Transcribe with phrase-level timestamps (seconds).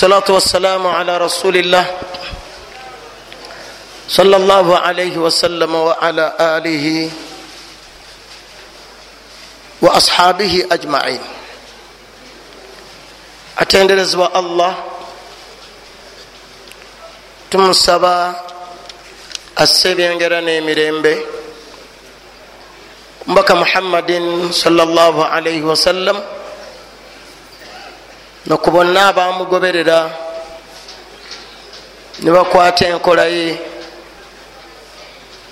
[0.00, 1.85] الصلاة والسلام على رسول الله
[4.07, 7.09] صلى الله عليه وسلم وعلى آله
[9.81, 11.21] وأصحابه أجمعين
[13.57, 14.73] atenderezebwa allah
[17.49, 18.37] tumusaba
[19.57, 21.25] asse ebyengera n'emirembe
[23.27, 26.21] mbaka muhammadin salllahalaihi wasallam
[28.45, 29.99] noku bonna abamugoberera
[32.19, 33.59] ne bakwata enkola ye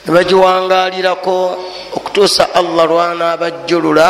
[0.06, 1.36] ne bagiwangalirako
[1.96, 4.08] okutuusa allah lwana abajjulula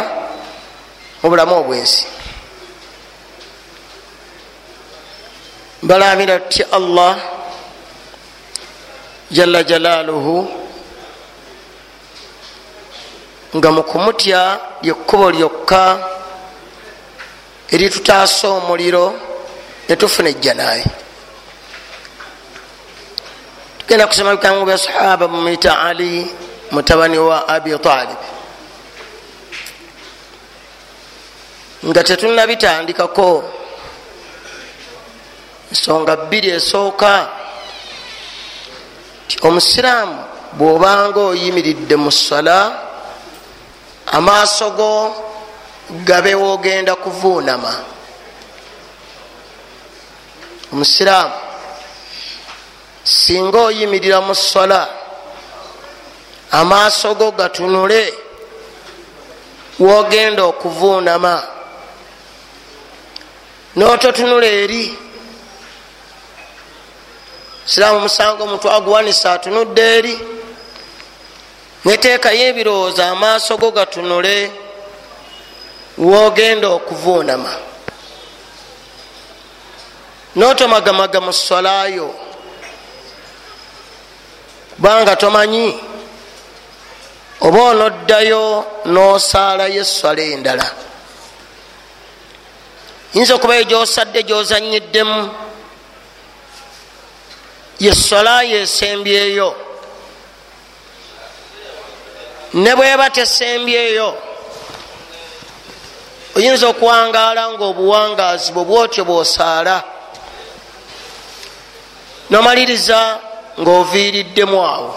[1.21, 2.07] mu bulamu obwensi.
[5.81, 7.15] Balamira tuti allah
[9.31, 10.47] jalla jalaaluhu
[13.55, 15.83] nga mukumutya lyekkubo lyokka
[17.71, 19.05] eritutaasa omuliro
[19.89, 20.85] netufuna ejjanaye
[23.89, 26.29] tugenda kusoma bikangu bya sahaba mumuyita ali
[26.71, 28.17] mutabani wa abi talib.
[31.85, 33.43] Nga tetunabitandikako
[35.71, 37.29] ensonga bbiri esooka.
[39.27, 40.17] Ti omusiraamu
[40.53, 42.57] bw'obanga oyimiridde mu sola
[44.05, 44.93] amaaso go
[45.89, 47.83] gabe woogenda kuvuunama
[50.73, 51.33] omusiraamu
[53.03, 54.87] singa oyimirira mu sola
[56.51, 58.13] amaaso go gatunule
[59.79, 61.43] woogenda okuvuunama
[63.75, 64.97] n'ototunula eri.
[67.65, 70.19] Siraamu musango omuntu aguwanisa atunudde eri.
[71.85, 74.51] Neteekayo ebirowoozo amaaso go gatunule
[75.99, 77.53] wogenda okuvuunama
[80.35, 82.29] notomagamaga mu swalayo
[84.79, 85.75] kubanga tomanyi.
[87.41, 90.67] Oba onoddayo nosaalayo eswala endala?
[93.13, 95.35] Yinza okubayo gyosadde gyozanyiddemu?
[97.79, 99.55] Yeswalayo esembyeyo
[102.53, 104.28] ne bweba tesembyeyo
[106.35, 109.83] oyinza okuwangaala nga obuwangaazi bwe bwotyo bwosaala.
[112.29, 113.19] Nomaliriza
[113.59, 114.91] ngaoviiriddemu awo.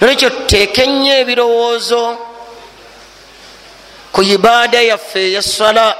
[0.00, 2.02] Nolwekyo tuteeke nnyo ebirowoozo
[4.12, 5.96] ku ibaada yaffe eyeswala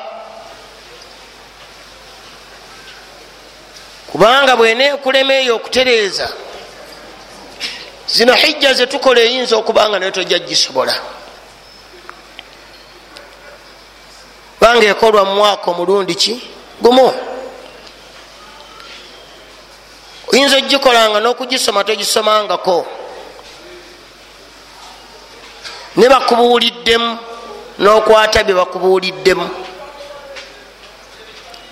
[4.10, 6.28] kubanga bweneekulema eyo okutereeza
[8.06, 10.94] zino hijja zetukola eyinza okubanga naye tojja gisobola
[14.62, 16.40] kubanga ekolwa mu mwaka omulundi ki?
[16.80, 17.12] Gumu.
[20.32, 22.86] Oyinza ogikolanga n'okugisoma togisomangako.
[25.96, 27.18] Ne bakubuuliddemu
[27.78, 29.50] n'okwata bye bakubuuliddemu.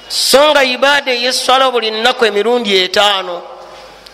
[0.09, 3.43] So nga ibaada eyeswala buli nnaku emirundi etaano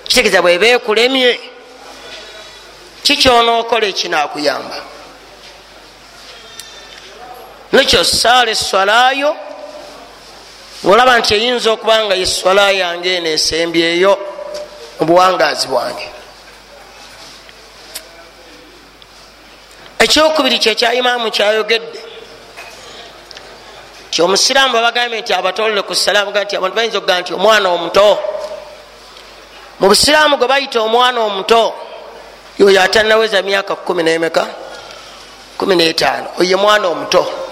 [0.05, 1.41] kitegeeza bweba ekulemye
[3.03, 4.96] kikyonookola ekinakuyamba
[7.77, 9.37] nekyo saala eswalayo
[10.85, 14.13] olaba nti eyinza okuba nga yeswala yange enesembyeyo
[14.99, 16.09] mu buwangaazi bwange.
[19.99, 22.01] Ekyokubiri kyekya imaamu kyayogedde
[24.11, 28.09] ti omusiraamu babagambye nti abatolole ku salaamu ga nti abantu bayinza okugaa nti omwana omuto.
[29.81, 31.75] Mu busiraamu gwe bayita omwana omuto
[32.59, 34.47] yoyo atanaweza myaka kumi nemeka?
[35.59, 36.29] Kumi netaano.
[36.39, 37.46] Oye mwana omuto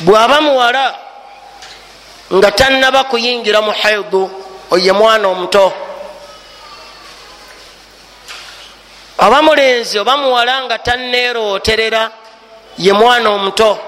[0.00, 0.94] bwaba muwala
[2.32, 4.30] nga tanaba kuyingira mu haidu
[4.70, 5.72] oye mwana omuto.
[9.18, 12.10] Oba mulenzi oba muwala nga taneeroterera
[12.78, 13.78] ye mwana omuto.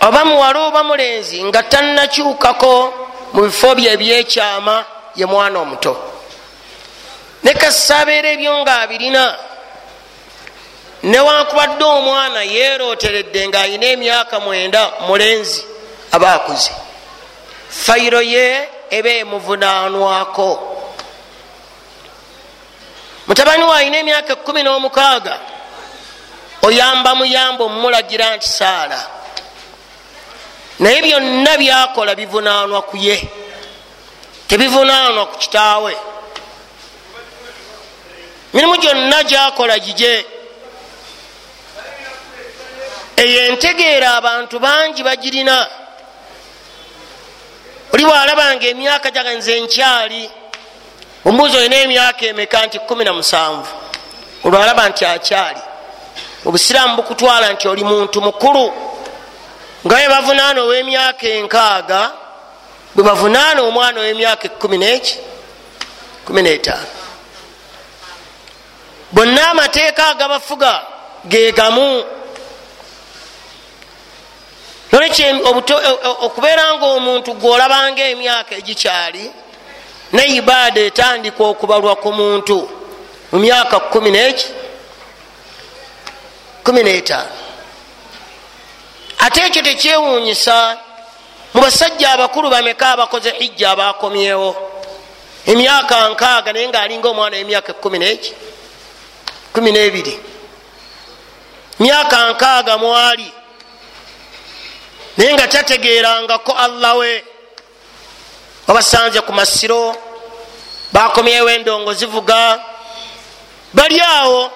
[0.00, 2.94] Oba muwala oba mulenzi nga tanakyukako
[3.32, 4.84] mu bifo bye ebyekyama
[5.16, 5.96] ye mwana omuto.
[7.42, 9.36] Ne kasaabeera ebyo nga abirina
[11.02, 15.64] newankubadde omwana yeeroteredde ng'ayina emyaka mwenda mulenzi
[16.12, 16.72] aba akuze.
[17.70, 20.48] Fayiro ye eba emuvunaanwako.
[23.26, 25.38] Mutabani we ayina emyaka ekumi n'omukaaga
[26.62, 29.06] oyamba muyamba omumulagira nti saala.
[30.78, 33.28] Naye byonna byakola bivunaanwa ku ye.
[34.48, 35.96] Tebivunaanwa ku kitaawe.
[38.52, 40.26] Mirimu gyonna gyakola gije
[43.20, 45.68] eyo entegeera abantu bangi bagirina.
[47.92, 50.30] Oli bwalabanga emyaka gyaga nze nkyali
[51.24, 53.64] ombuuzi olina emyaka emeka nti 17
[54.44, 55.60] olwalaba nti akyali.
[56.46, 58.72] Obusiraamu bukutwala nti oli muntu mukulu.
[59.84, 62.10] Nga bwe bavunaana ow'emyaka enkaaga
[62.94, 66.76] bwe bavunaana omwana ow'emyaka 15
[69.12, 70.82] bonna amateeka agabafuga
[71.28, 72.04] gegamu
[74.92, 75.26] nolwekyo
[76.26, 79.30] okubeera nga omuntu gwolabanga emyaka egikyali
[80.12, 82.68] ne ibaada etandika okubalwa ku muntu
[83.32, 84.44] mu myaka 15
[89.18, 90.78] ate ekyo tekyewuunyisa
[91.54, 94.70] mu basajja abakulu bameka abakoze hijja abakomyewo
[95.46, 100.18] emyaka nkaaga naye ngaalinga omwana w'emyaka 12
[101.80, 103.32] myaka nkaaga mwali
[105.16, 107.24] naye nga tategerangako allah we.
[108.66, 109.96] Wabasanze ku masiro
[110.92, 112.60] bakomyewo endongo zivuga
[113.74, 114.50] bali awo.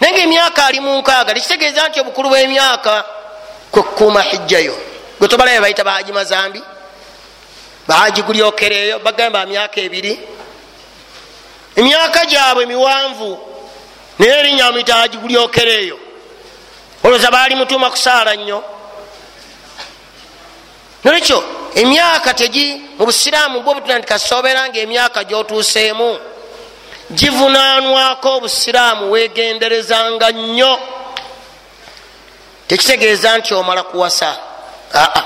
[0.00, 3.04] Naye nga emyaka ali mu nkaaga tekitegeeza nti obukulu bw'emyaka
[3.70, 4.76] kwekuuma hijjayo.
[5.18, 6.62] Gwe tobalabe bayita bahaji mazambi
[7.88, 10.20] bahaji gulyokereeyo bagamba myaka ebiri.
[11.76, 13.38] Emyaka gyabwe miwanvu
[14.18, 15.98] naye erinnya muyita haji gulyokereeyo
[17.04, 18.64] olwoza baali mutuuma kusaala nnyo
[21.04, 21.44] nolwekyo
[21.74, 26.18] emyaka tegi mu busiraamu bwo butuna nti kasoobera nga emyaka gyotuuseemu
[27.12, 30.78] givunanwako obusiraamu wegenderezanga nnyo.
[32.66, 34.36] Tekitegeeza nti omala kuwasa
[34.94, 35.22] aa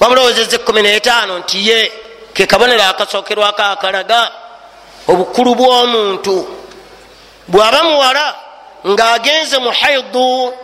[0.00, 1.92] wabulowozeza ekumi netaano nti ye
[2.34, 4.30] ke kabonero akasookerwako akalaga
[5.08, 6.36] obukulu bw'omuntu.
[7.48, 8.26] Bwaba muwala
[8.86, 10.54] ng'agenze mu haidu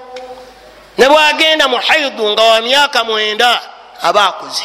[0.98, 4.64] ne bwagenda mu haidu nga wa myaka mwenda aba akuze.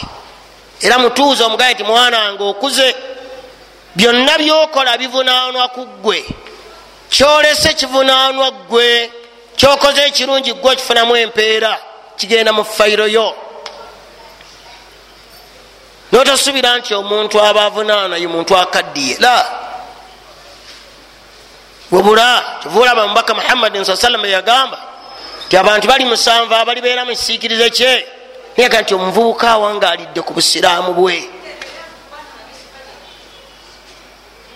[0.81, 2.95] Era mutuuze omugaye ti mwana wange okuze.
[3.95, 6.25] Byonna byokola bivunanwa ku ggwe.
[7.09, 9.11] Kyolese kivunanwa ggwe.
[9.55, 11.77] Kyokoze ekirungi gwe kifunamu empeera
[12.17, 13.35] kigenda mu fayiro yo.
[16.11, 19.17] Notosubira nti omuntu aba avunaana ye muntu akaddiye.
[19.19, 19.45] La.
[21.91, 24.79] Webula kivuulaba mubaka muhammadin saa salama yagamba
[25.47, 28.07] nti abantu bali musanvu abalibeera mu kisiikirize kye
[28.59, 31.29] nayaga nti omuvubuka awangaalidde ku busiraamu bwe.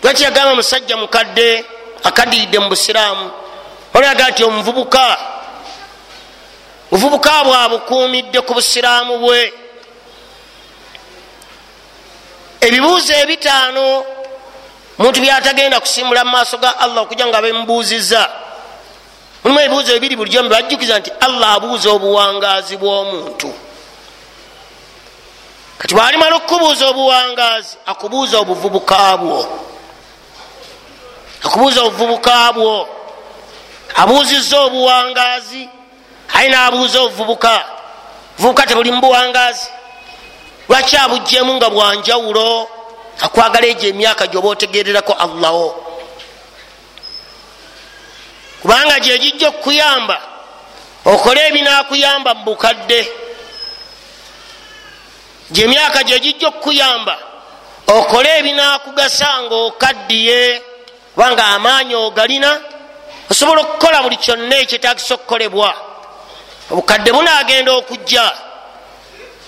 [0.03, 1.65] Lwaki yagamba musajja mukadde
[2.03, 3.31] akaddiridde mu busiraamu?
[3.93, 5.17] Olyaga nti omuvubuka
[6.91, 9.53] buvubuka bwabukuumidde ku busiraamu bwe.
[12.61, 14.05] Ebibuuzo ebitaano
[14.97, 18.29] muntu byatagenda kusimula mu maaso ga allah okujja nga bemubuuziza
[19.43, 23.62] mulimu ebibuuzo bibiri bulijjo mbibajjukiza nti allah abuuza obuwangaazi bw'omuntu
[25.83, 29.39] kati bwalimala okukubuuza obuwangaazi akubuuza obuvubuka bwo.
[31.43, 32.87] Akubuuza obuvubuka bwo.
[33.95, 35.69] Abuuziza obuwangaazi
[36.33, 37.65] aye naabuuza obuvubuka.
[38.37, 39.67] Buvubuka tebuli mu buwangaazi
[40.69, 42.67] lwaki abujjemu nga bwanjawulo
[43.19, 45.67] akwagala egyo emyaka gyoba otegererako allaho
[48.61, 50.17] kubanga gyegijja okukuyamba
[51.05, 53.22] okole ebinakuyamba mu bukadde
[55.53, 57.15] gyemyaka gyegijja okukuyamba
[57.87, 60.61] okole ebinakugasa nga okaddiye
[61.13, 62.51] kubanga amaanyi ogalina
[63.29, 65.73] osobola okukola buli kyonna ekyetagisa okukolebwa.
[66.71, 68.25] Obukadde bunagenda okujja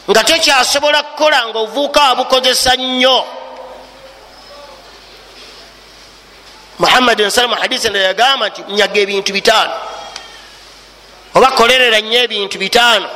[0.09, 3.25] nga tekyasobola kukola nga ovuuka wabukozesa nnyo.
[6.79, 9.73] Muhammadin salama hadisi nda yagamba nti nyaga ebintu bitaano
[11.35, 13.09] oba kolerera nnyo ebintu bitaano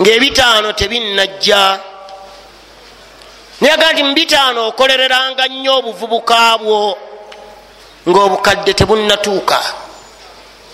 [0.00, 1.80] ngaebitaano tebinajja
[3.60, 6.98] nayagamba nti mubitaano okolereranga nnyo obuvubuka bwo
[8.08, 9.58] ngaobukadde tebunatuuka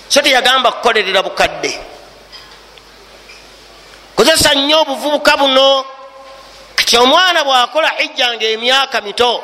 [0.08, 1.80] so teyagamba kukolerera bukadde.
[4.16, 5.84] Kozesa nnyo obuvubuka buno
[6.76, 9.42] kati omwana bwakola hijja nga emyaka mito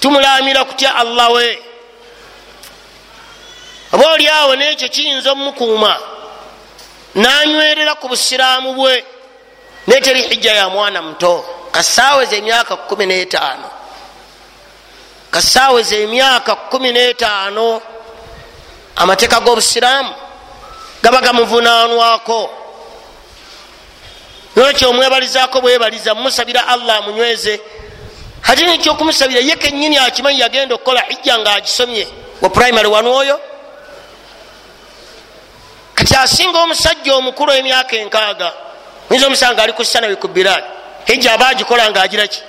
[0.00, 1.62] tumulamira kutya allah we?
[3.92, 5.96] Oba oli awo nekyo kiyinza omukuuma
[7.14, 9.04] nanywerera ku busiraamu bwe
[9.86, 13.70] neteri hijja ya mwana muto kasaaweza emyaka kumi netaano.
[15.30, 17.82] Kasaaweza emyaka kumi netaano
[18.96, 20.14] amateeka g'obusiraamu
[21.02, 22.50] gaba gamuvunanwako
[24.56, 27.60] nolwekyo omwebalizaako bwebaliza musabira allah amunyweze.
[28.48, 32.08] Ate nekyokumusabira ye kenyini akimanyi yagenda okukola hijja nga agisomye
[32.40, 33.40] wa primary wanu oyo?
[35.94, 38.52] Kati asinga omusajja omukulu emyaka enkaaga
[39.10, 42.42] oyinza omusanga ali ku sanawi ku biraali hijja aba agikola nga agiraki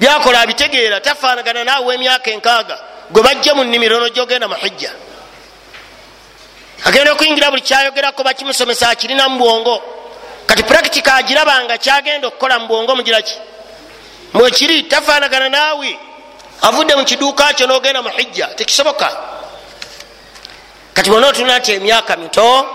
[0.00, 2.78] byakola abitegeera tafaanagana naawe wemyaka enkaaga
[3.10, 4.90] gwe bajja mu nnimiro nojogenda mu hijja.
[6.84, 9.82] Agenda okuyingira buli kyayogerako bakimusomesa akirina mu bwongo
[10.46, 13.36] kati purakitika agirabanga kyagenda okukola mu bwongo mugiraki
[14.32, 15.98] mwekiri tafaanagana naawe
[16.62, 19.08] avudde mu kiduuka kyo nogenda mu hijja tekisoboka.
[20.94, 22.66] Kati bona otuna nti emyaka mito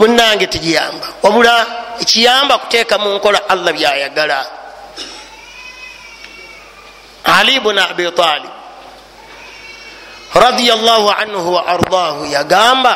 [0.00, 1.54] munange tegiyamba wabula
[2.00, 4.40] ekiyamba kuteeka mu nkola allah byayagala.
[7.28, 8.48] Ali bun abi talib
[10.32, 12.94] radiallahu anhu wa ardahu yagamba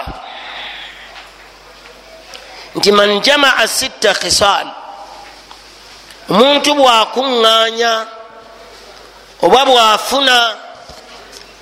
[2.75, 4.67] nti man jamaa sitta khisal.
[6.33, 7.93] Omuntu bwakuŋŋaanya
[9.45, 10.37] oba bwafuna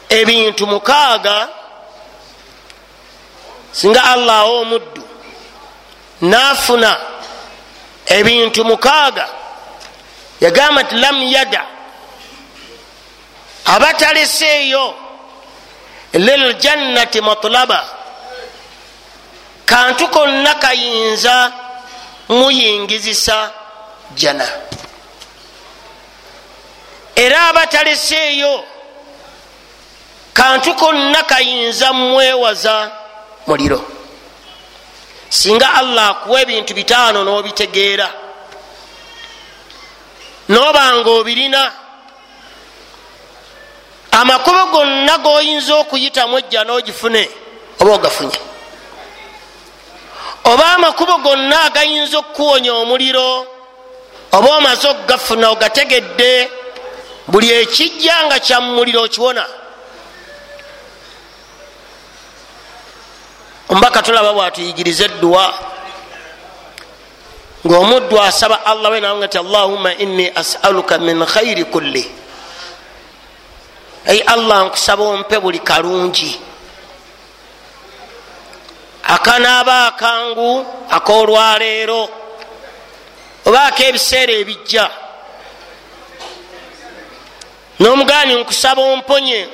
[0.06, 1.50] ebintu mukaaga
[3.74, 5.11] singa allah awa omuddu
[6.22, 6.96] nafuna
[8.06, 9.28] ebintu mukaaga.
[10.40, 11.64] Yagamba nti lam yada.
[13.64, 14.94] Abataleseeyo
[16.12, 17.84] liljannati matlaba.
[19.66, 21.52] Kantu konna kayinza
[22.28, 23.50] muyingizisa
[24.14, 24.48] jana.
[27.16, 28.64] Era abataleseeyo
[30.32, 32.90] kantu konna kayinza mwewaza
[33.46, 33.84] muliro
[35.32, 38.08] singa allah akuwa ebintu bitaano n'obitegeera
[40.48, 41.72] nobanga obirina
[44.10, 47.22] amakubo gonna goyinza okuyitamu ejja n'ogifune
[47.80, 48.38] oba ogafunye.
[50.44, 53.46] Oba amakubo gonna agayinza okukuwonya omuliro
[54.32, 56.50] oba omaze okugafuna ogategedde
[57.28, 59.44] buli ekijja nga kyamumuliro okiwona
[63.72, 65.54] omubaka tulaba bwatuyigiriza edduwa
[67.66, 72.04] ngaomuddu asaba allah we nawe nga ti allahumma inni asaluka min khairi kulli.
[74.06, 76.40] Ei allah nkusaba ompe buli kalungi.
[79.04, 82.08] Akanaaba akangu akolwaleero
[83.46, 84.90] oba akebiseera ebijja.
[87.80, 89.48] Nomugani nkusaba omponye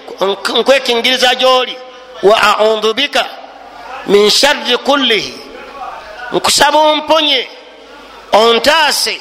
[0.59, 1.79] nkwekingiriza gyoli.
[2.23, 3.38] Wa audhu bika
[4.09, 5.35] min sharri kullihi.
[6.33, 7.49] Nkusaba omponye
[8.33, 9.21] ontaase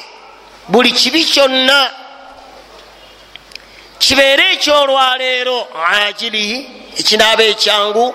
[0.68, 1.90] buli kibi kyonna.
[3.98, 6.56] Kibeere ekyolwaleero ajilihi
[6.98, 8.14] ekinaaba ekyangu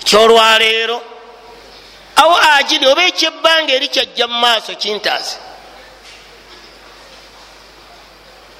[0.00, 1.02] ekyolwaleero.
[2.16, 5.36] Awo ajili oba ekyebbanga eri kyajja mu maaso kintaase.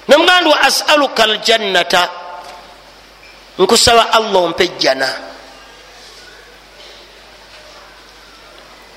[0.08, 2.08] Nomugandi wa asaluka aljannata
[3.58, 5.33] nkusaba allah ompe ejjana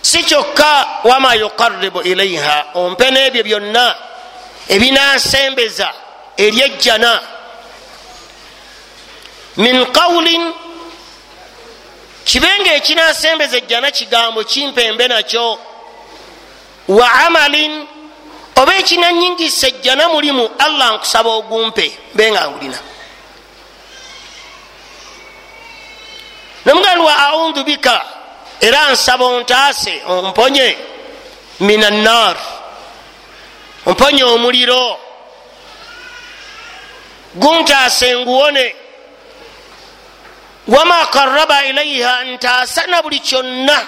[0.01, 3.95] si kyokka wama yuqaribu ilaiha ompe n'ebyo byonna
[4.69, 5.93] ebinansembeza
[6.37, 7.21] eri ejjana
[9.57, 10.53] min qawulin
[12.25, 15.59] kibenga ekinasembeza ejjana kigambo kimpembe nakyo.
[16.87, 17.87] Wa amalin
[18.55, 22.79] oba ekinanyingisa ejjana mulimu allah nkusaba ogumpe benga ngulina.
[26.65, 28.05] Nomugandi wa audhu bika
[28.61, 30.77] era nsaba ontaase omponye
[31.59, 32.37] min annar
[33.85, 34.99] omponye omuliro.
[37.35, 38.75] Guntaase nguwone.
[40.67, 43.87] Wama karaba ilaiha ntaasana buli kyonna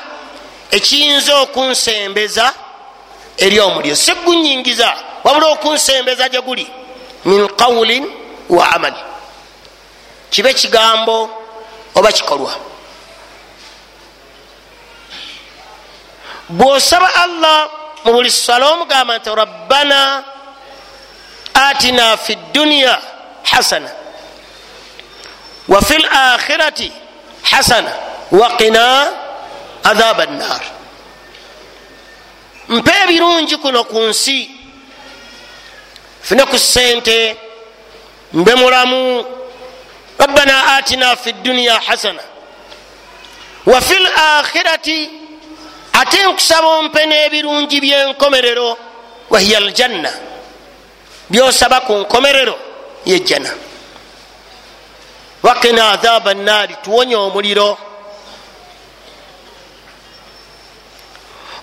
[0.71, 2.53] ekiyinza okunsembeza
[3.37, 3.95] eri omuliro.
[3.95, 6.67] Sigunyingiza wabula okunsembeza gye guli
[7.25, 8.05] min qawulin
[8.49, 9.01] wa amali.
[10.29, 11.29] Kibe kigambo
[11.95, 12.55] oba kikolwa
[16.49, 17.69] bwosaba allah
[18.05, 20.23] mu buli sala omugamba nti rabbana
[21.53, 23.01] atina fi dduniya
[23.43, 23.89] hasana
[25.67, 26.91] wafi lakhirati
[27.43, 27.91] hasana
[28.31, 29.07] waqina
[29.83, 30.61] adhaba nnar
[32.69, 34.49] mpa ebirungi kuno ku nsi
[36.21, 37.37] fune ku sente
[38.33, 39.25] mbe mulamu
[40.19, 42.21] rabbana atina fi dduniya hasana
[43.65, 45.18] wafi lakhirati
[46.01, 48.77] ate nkusaba ompe n'ebirungi byenkomerero
[49.29, 50.11] wahiya aljanna.
[51.29, 52.55] Byosaba ku nkomerero
[53.05, 53.49] yejjana
[55.43, 57.77] wakina adhaba naari tuwonye omuliro.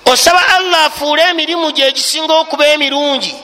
[0.05, 3.35] Osaba allah afuule emirimu gye egisinga okuba emirungi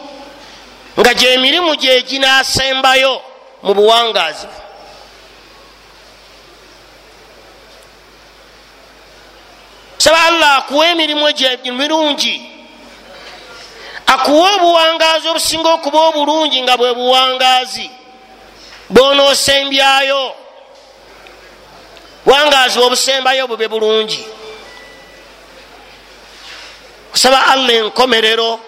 [1.01, 3.23] nga gyemirimu gye ginasembayo
[3.63, 4.47] mu buwangaazi
[10.03, 11.29] saba allah akuwa emirimu
[11.65, 12.53] emirungi
[14.07, 17.91] akuwa obuwangaazi obusinga okuba obulungi nga bwe buwangaazi.
[18.91, 20.35] Bwonoosembyayo.
[22.25, 24.27] Buwangaazi obusembayo bube bulungi.
[27.15, 28.61] Osaba allah enkomerero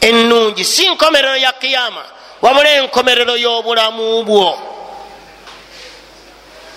[0.00, 0.64] ennungi.
[0.64, 2.04] Si nkomerero ya kiyama
[2.42, 4.58] wabula enkomerero y'obulamu bwo.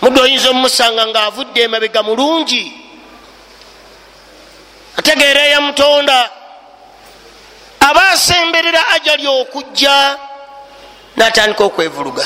[0.01, 2.80] Mudde oyinza omumusanga ngaavudde emabega mulungi
[5.01, 6.29] ategeera eya mutonda.
[7.79, 10.17] Aba asemberera ajali okujja
[11.17, 12.25] natandika okwevuluga.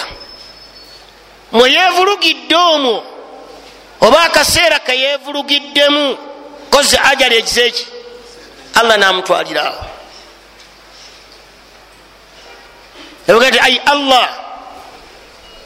[1.51, 3.03] Mwe yevulugidde omwo
[4.01, 6.17] oba akaseera keyevulugiddemu
[6.70, 7.88] kozi ajali ekiseeki
[8.74, 9.86] allah namutwaliraawo
[13.27, 14.29] evuga ti ai allah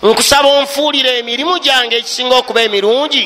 [0.04, 3.26] nkusaba onfuulira emirimu gyange ekisinga okuba emirungi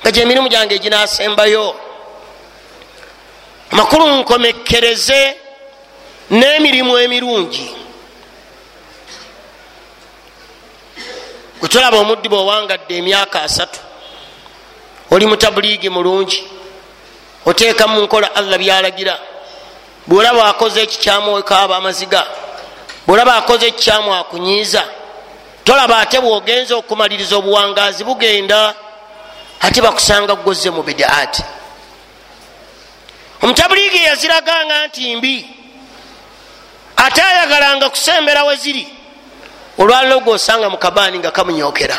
[0.00, 1.89] nga gyemirimu gyange eginasembayo
[3.70, 5.36] amakulu nkomekkereze
[6.30, 7.76] n'emirimu emirungi.
[11.60, 13.80] Gwetulaba omuddi bweowangadde emyaka asatu
[15.10, 16.40] oli mutabuliigi mulungi
[17.46, 19.18] oteeka mu nkola allah byalagira.
[20.06, 22.26] Bwolaba akoze ekikyamu ekaaba amaziga
[23.06, 24.82] bwolaba akoze ekikyamu akunyiiza
[25.64, 28.74] tolaba ate bwogenza okumaliriza obuwangazi bugenda
[29.60, 31.42] ate bakusanga gwoze mu bidaati
[33.42, 35.46] omutabuliigi yaziraganga nti mbi
[36.96, 38.86] ate ayagalanga kusembera we ziri.
[39.78, 41.98] Olwaliro gweosanga mu kabaani nga kamunyokera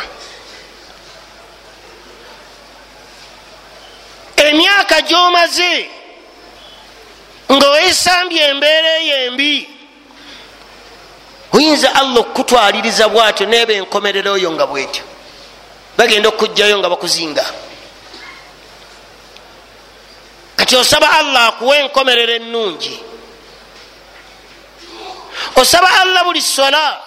[4.35, 5.89] emyaka gyomaze
[7.51, 9.69] nga wesambye embeera eyo embi
[11.53, 15.03] oyinza allah okutwaliriza bwatyo neba enkomerero oyo nga bwetyo.
[15.97, 17.45] Bagenda okugjayo nga bakuzinga
[20.71, 22.99] kati osaba allah akuwa enkomerero ennungi.
[25.55, 26.97] Osaba allah buli sola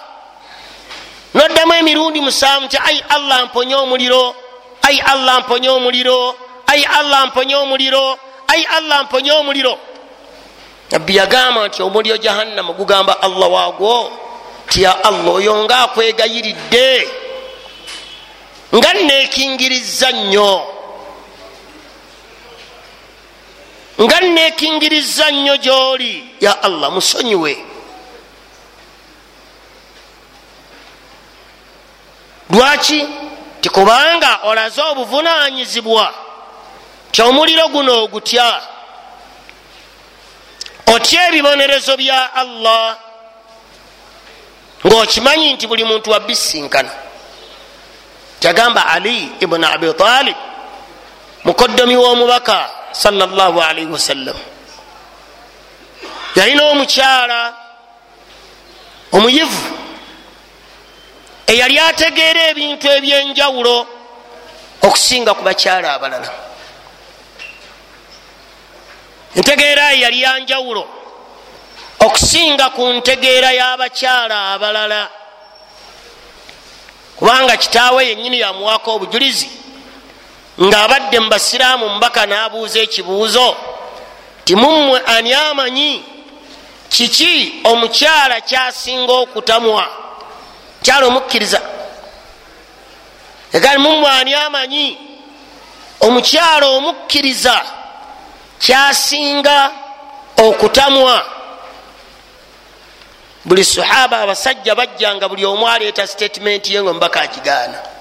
[1.33, 4.35] noddamu emirundi musanvu ti ai allah mponye omuliro
[4.81, 6.35] ai allah mponye omuliro
[6.67, 9.79] ai allah mponye omuliro ai allah mponye omuliro.
[10.91, 14.11] Nabbi yagamba nti omuliro jahannamu gugamba allah waagwo
[14.69, 17.09] ti ya allah oyo nga akwegayiridde
[18.75, 20.74] nga nekingiriza nnyo
[24.01, 26.23] nga nekingiriza nnyo gyoli.
[26.39, 27.57] Ya allah musonyiwe.
[32.49, 33.07] Lwaki?
[33.61, 36.13] Tikubanga olaze obuvunanyizibwa
[37.11, 38.61] kyomuliro guno ogutya.
[40.95, 42.97] Otya ebibonerezo bya allah
[44.85, 46.91] ngaokimanyi nti buli muntu wabisinkana
[48.39, 50.35] kyagamba ali ibuni abi talib
[51.43, 54.37] mukoddomi w'omubaka salaalii wasallam
[56.35, 57.53] yalina omukyala
[59.11, 59.77] omuyivu
[61.47, 63.87] eyali ategeera ebintu ebyenjawulo
[64.81, 66.29] okusinga ku bakyala abalala.
[69.35, 70.83] Entegeera ye yali yanjawulo
[71.99, 75.09] okusinga ku ntegeera y'abakyala abalala.
[77.17, 79.64] Kubanga kitaawe yenyini yamuwako obujulizi
[80.61, 83.57] ng'abadde mu basiraamu mubaka n'abuuza ekibuuzo
[84.45, 86.03] timummwe ani amanyi?
[86.89, 89.87] Kiki omukyala kyasinga okutamwa?
[90.83, 91.61] Kyala omukkiriza?
[93.53, 94.97] Egali mummwe ani amanyi?
[95.99, 97.61] Omukyala omukkiriza
[98.59, 99.71] kyasinga
[100.37, 101.25] okutamwa?
[103.45, 107.94] Buli sahaba abasajja bajjanga buli omu aleeta statement ye nga omubaka akigaana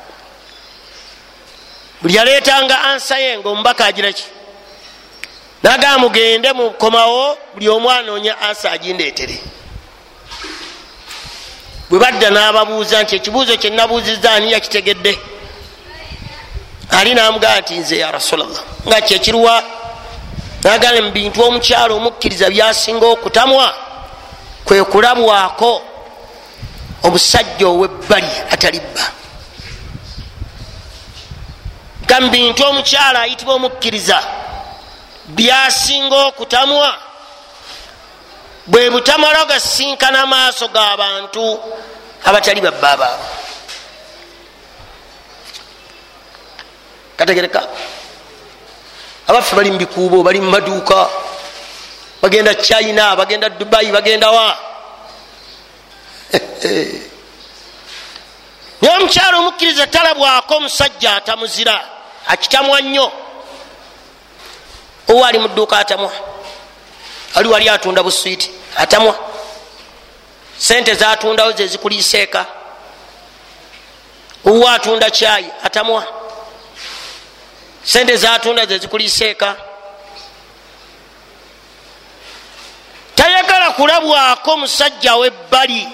[2.04, 4.24] buli aleetanga ansa ye nga omubaka agiraki
[5.62, 9.40] nagaa mugende mukomawo buli omu anoonya ansa agindeetere.
[11.90, 15.18] Bwe badda n'ababuuza nti ekibuuzo kyenabuuziza ani yakitegedde?
[16.90, 19.62] Ali namugaa nti nze ya rasulllah nga kyekiruwa
[20.62, 23.74] nagale mu bintu omukyalo omukkiriza byasinga okutamwa
[24.64, 25.82] kwe kulabwako
[27.02, 29.23] omusajja ow'ebbali atalibba
[32.06, 34.18] ga mu bintu omukyalo ayitibwa omukkiriza
[35.36, 36.90] byasinga okutamwa
[38.66, 41.44] bwe butamala gasinkana maaso g'abantu
[42.24, 43.26] abatali babba abaabo
[47.16, 47.60] kategereka
[49.28, 51.08] abaffe bali mubikuubo bali mumaduuka
[52.22, 54.56] bagenda china bagenda dubai bagenda wa
[58.84, 61.80] naye omukyalo omukkiriza talabwako omusajja atamuzira.
[62.26, 63.12] Akitamwa nnyo.
[65.08, 66.12] Owa ali muduuka atamwa?
[67.34, 69.18] Ali wali atunda buswiti atamwa?
[70.58, 72.46] Sente zatundawo zezikuliiseeka
[74.46, 76.06] owa atunda kyayi atamwa?
[77.84, 79.56] Sente zatunda zezikuliiseeka
[83.14, 85.88] tayagala kulabwako musajja webbali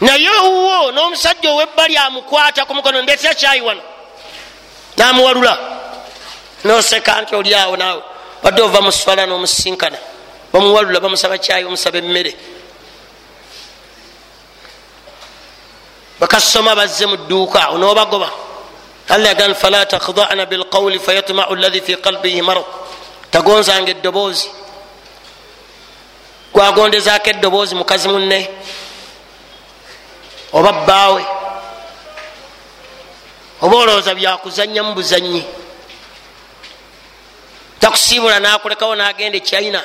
[0.00, 3.82] naye owuwo n'omusajja owebbali amukwata ku mukono ndetera kyayi wano?
[4.96, 5.58] Namuwalula.
[6.64, 8.02] Noseka nti oliawo naawe.
[8.42, 9.98] Badde ova mu swala n'omusinkana
[10.52, 12.36] bamuwalula bamusaba kyayi bamusaba emmere.
[16.20, 18.30] Bakasoma bazze mu dduuka onoobagoba
[19.08, 22.64] allah yagan fala takhdana bilqawli fayatmau llahi fi qalbihi marad.
[23.30, 24.50] Tagonzanga eddoboozi.
[26.52, 28.48] Gwagondezako eddoboozi mukazi munne
[30.56, 31.22] oba bbaawe
[33.62, 35.44] oba olowooza byakuzanya mu buzanyi
[37.80, 39.82] takusiibula nakulekawo nagenda ekyina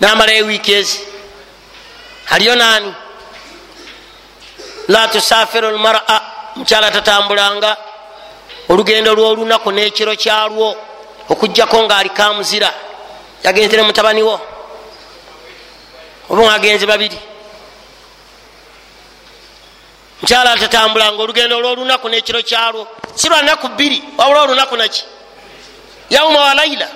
[0.00, 1.00] namalayo wiiki ezi.
[2.30, 2.94] Aliyo naani
[4.88, 6.02] la tusafiru lmara
[6.56, 7.76] mukyala tatambulanga
[8.68, 10.76] olugendo lwolunaku nekiro kyalwo
[11.28, 12.70] okugjako ngaali kamuzira
[13.44, 14.40] yagenzere mutabaniwo
[16.30, 17.18] oba ngagenze babiri
[20.20, 22.88] mukyala atatambulanga olugendo olwolunaku nekiro kyalwo.
[23.14, 25.04] Si lwanaku bbiri wabula olunaku naki
[26.10, 26.88] yauma wa laila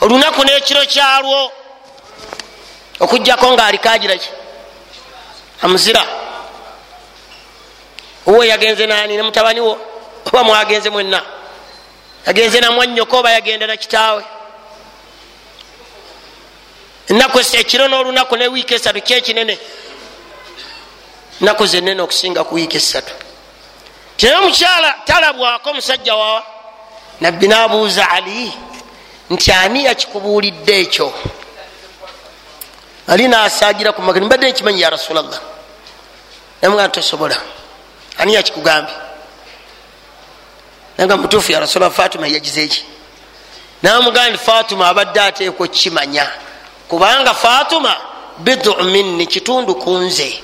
[0.00, 1.52] olunaku nekiro kyalwo.
[3.00, 4.28] Okugjako ngaali kagiraki
[5.62, 6.04] amuzira.
[8.26, 9.78] Owe yagenze nani ne mutabani wo?
[10.26, 11.22] Oba mwagenze mwenna?
[12.26, 14.24] Yagenze namwanyoko oba yagenda nakitaawe
[17.08, 19.58] enaku ekiro n'olunaku ne wiiki esatu kyekinene
[21.40, 23.12] naku zenene okusinga ku wiiki esatu
[24.16, 26.42] tinaye omukyala talabwako musajja wawa
[27.20, 28.52] nabbi nabuuza ali
[29.30, 31.12] nti ani yakikubuulidde ekyo?
[33.08, 35.40] Ali nasagira ku magani mbadde nkimanyi ya rasulllah
[36.62, 37.36] namuga tosobola.
[38.18, 38.94] Ani yakikugambye
[40.98, 42.84] naga mutuufu ya rasulllah fatuma yagizeeki
[43.82, 46.30] namugaa nti fatuma abadde ateekwa okukimanya
[46.88, 47.96] kubanga fatuma
[48.38, 50.42] bidu minni kitundu kunze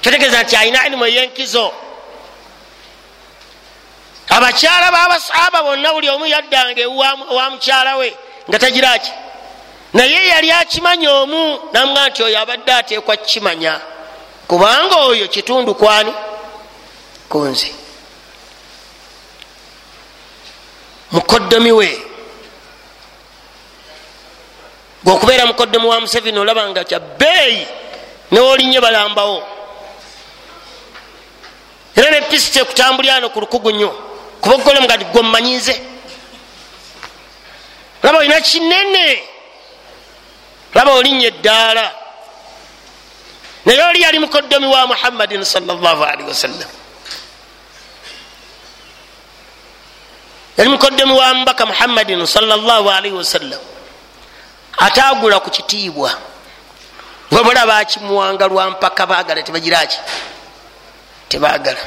[0.00, 1.72] kyotegeeza nti alina ilimu eyenkizo.
[4.28, 8.16] Abakyala babasahaba bonna buli omu yaddanga ewa mukyala we
[8.48, 9.12] nga tagiraki
[9.92, 13.80] naye yali akimanya omu namuga nti oyo abadde ateekwa kukimanya.
[14.48, 16.12] Kubanga oyo kitundu kwani?
[17.28, 17.72] Kunze
[21.10, 22.02] mukoddomi we.
[25.04, 27.66] Gweokubeera mukoddomi wa museveni olaba nga kyabbeeyi
[28.30, 29.42] newolinye balambawo
[31.98, 33.90] era nepisita ekutambulirano ku lukugu nnyo
[34.40, 35.74] kuba ogole mugati gwe mumanyinze
[38.02, 39.22] laba olina kinene.
[40.74, 41.92] Laba olinnya eddaala.
[43.64, 46.68] Naye oli yali mukoddomi wa muhammadin salllahalihi wasallam
[50.56, 53.60] yali mukoddomi wa mubaka muhammadin salllahalihi wasallam
[54.78, 56.12] atagula ku kitiibwa.
[57.30, 59.98] Wabula bakimuwanga lwampaka bagala tebagiraki
[61.28, 61.80] tebagala.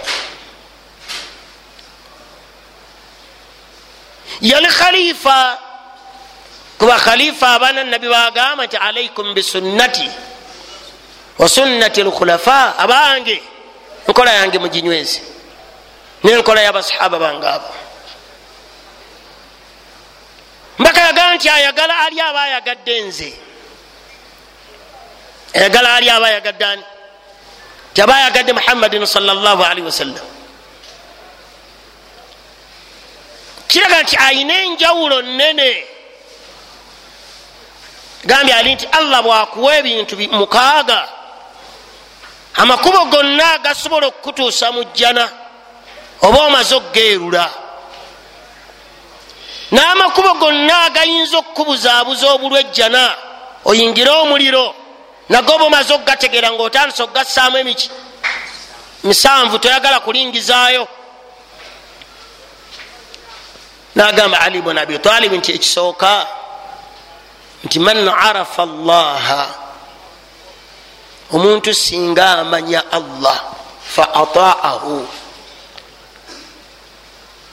[4.42, 5.60] Yali khalifa
[6.78, 10.10] kuba khalifa abaana nabi bagamba nti alaikum bisunnati
[11.38, 12.78] wa sunnati lkhulafa.
[12.78, 13.42] Abange
[14.08, 15.22] enkola yange muginywezi
[16.24, 17.74] nenkola yabasahaba bange abo.
[20.80, 23.34] Mbaka yagamba nti ayagala ali aba ayagadde nze?
[25.54, 26.84] Ayagala ali aba ayagadde ani
[27.92, 30.26] nti aba ayagadde muhammadin salllahalihi wasallam.
[33.68, 35.86] Kiraga nti ayina enjawulo nene
[38.26, 41.10] gambye ali nti allah bwakuwa ebintu mukaaga
[42.56, 45.30] amakubo gonna gasobola okukutuusa mu jjana
[46.22, 47.50] oba omaze okugeerula
[49.72, 53.16] n'amakubo gonna agayinza okukubuzaabuza obulwejjana
[53.66, 54.81] oyingire omuliro
[55.32, 57.90] nago oba omaze okugategeera ngaotandisa okugassaamu emiki.
[59.04, 60.88] Misanvu toyagala kulingizaayo.
[63.96, 66.28] Nagamba ali bun abi talibi nti ekisooka
[67.64, 69.48] nti man arafa allaha
[71.32, 73.40] omuntu singa amanya allah
[73.84, 75.08] fa ataahu.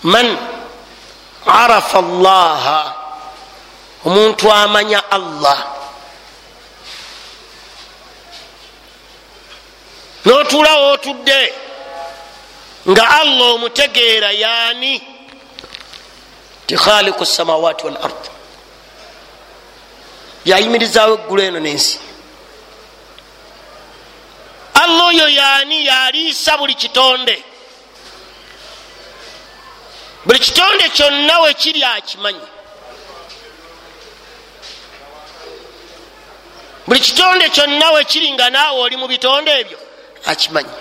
[0.03, 0.37] Man
[1.47, 2.95] arafa allaha
[4.05, 5.78] omuntu amanya allah
[10.25, 11.55] notuulawo otudde
[12.89, 15.03] nga allah omutegeera yaani
[16.67, 18.23] ti khaliku samawati wal ard.
[20.45, 21.99] Yayimirizawo eggulu eno nensi.
[24.75, 27.45] Allah oyo yaani yaliisa buli kitonde.
[30.25, 32.49] Buli kitonde kyonna wekiri akimanyi.
[36.87, 39.88] Buli kitonde kyonna wekiri nga naawe oli mu bitonde ebyo
[40.33, 40.75] akimanyi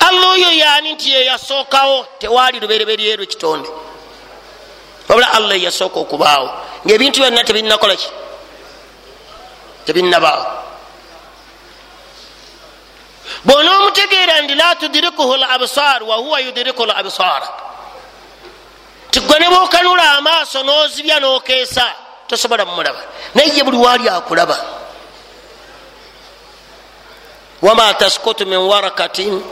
[0.00, 3.68] allah oyo yaani nti yeyasookawo tewaali lubereberyeru ekitonde
[5.08, 6.48] wabula allah yeyasooka okubaawo.
[6.86, 8.08] Ngaebintu byonna tebinakolaki
[9.86, 10.46] tebinabaawo
[13.44, 17.48] bwona omutegeera ndi la tudirikuhu l absar wahuwa yudiriku l absara
[19.10, 21.84] tigwe ne bwokanula amaaso nozibya nokeesa
[22.26, 23.00] tosobola mumulaba
[23.34, 24.56] naye ye buli waali akulaba
[27.62, 29.42] wama taskutu min warakatin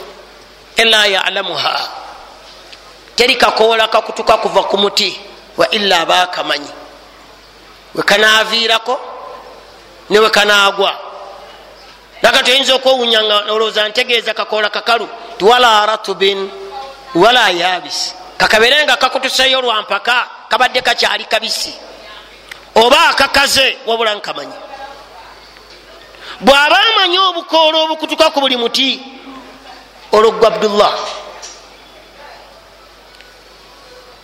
[0.76, 1.88] ila yalamuha
[3.16, 5.20] teri kakoola kakutuka kuva ku muti
[5.56, 6.70] wa ila abakamanyi
[7.94, 9.00] wekanaviirako
[10.10, 10.92] newekanaagwa
[12.22, 16.50] nakati oyinza okwewunya nga olowooza ntegeeza kakoola kakalu tiwala ratubin
[17.14, 21.74] wala yabisi kakabere nga kakutuseyo lwampaka kabadde kakyali kabisi.
[22.74, 24.52] Oba akakaze wabula nkamanyi
[26.40, 29.00] bw'aba amanyi obukoola obukutuka ku buli muti
[30.12, 30.94] olwogwa abdullah.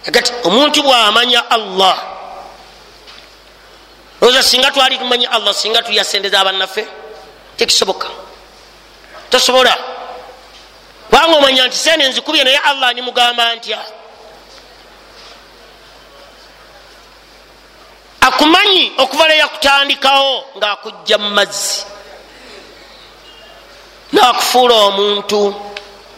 [0.08, 1.96] Agati omuntu bwamanya allah
[4.20, 6.86] oza singa twali tumanyi allah singa tuyasendeza abannaffe
[7.56, 8.08] tekisoboka.
[9.30, 9.76] Tosobola.
[11.08, 13.80] Kubanga omanya nti sene nzikubye naye allah nimugamba ntya?
[18.20, 21.84] Akumanyi okuva leyakutandikawo ngaakujja mu mazzi
[24.12, 25.54] nakufuula omuntu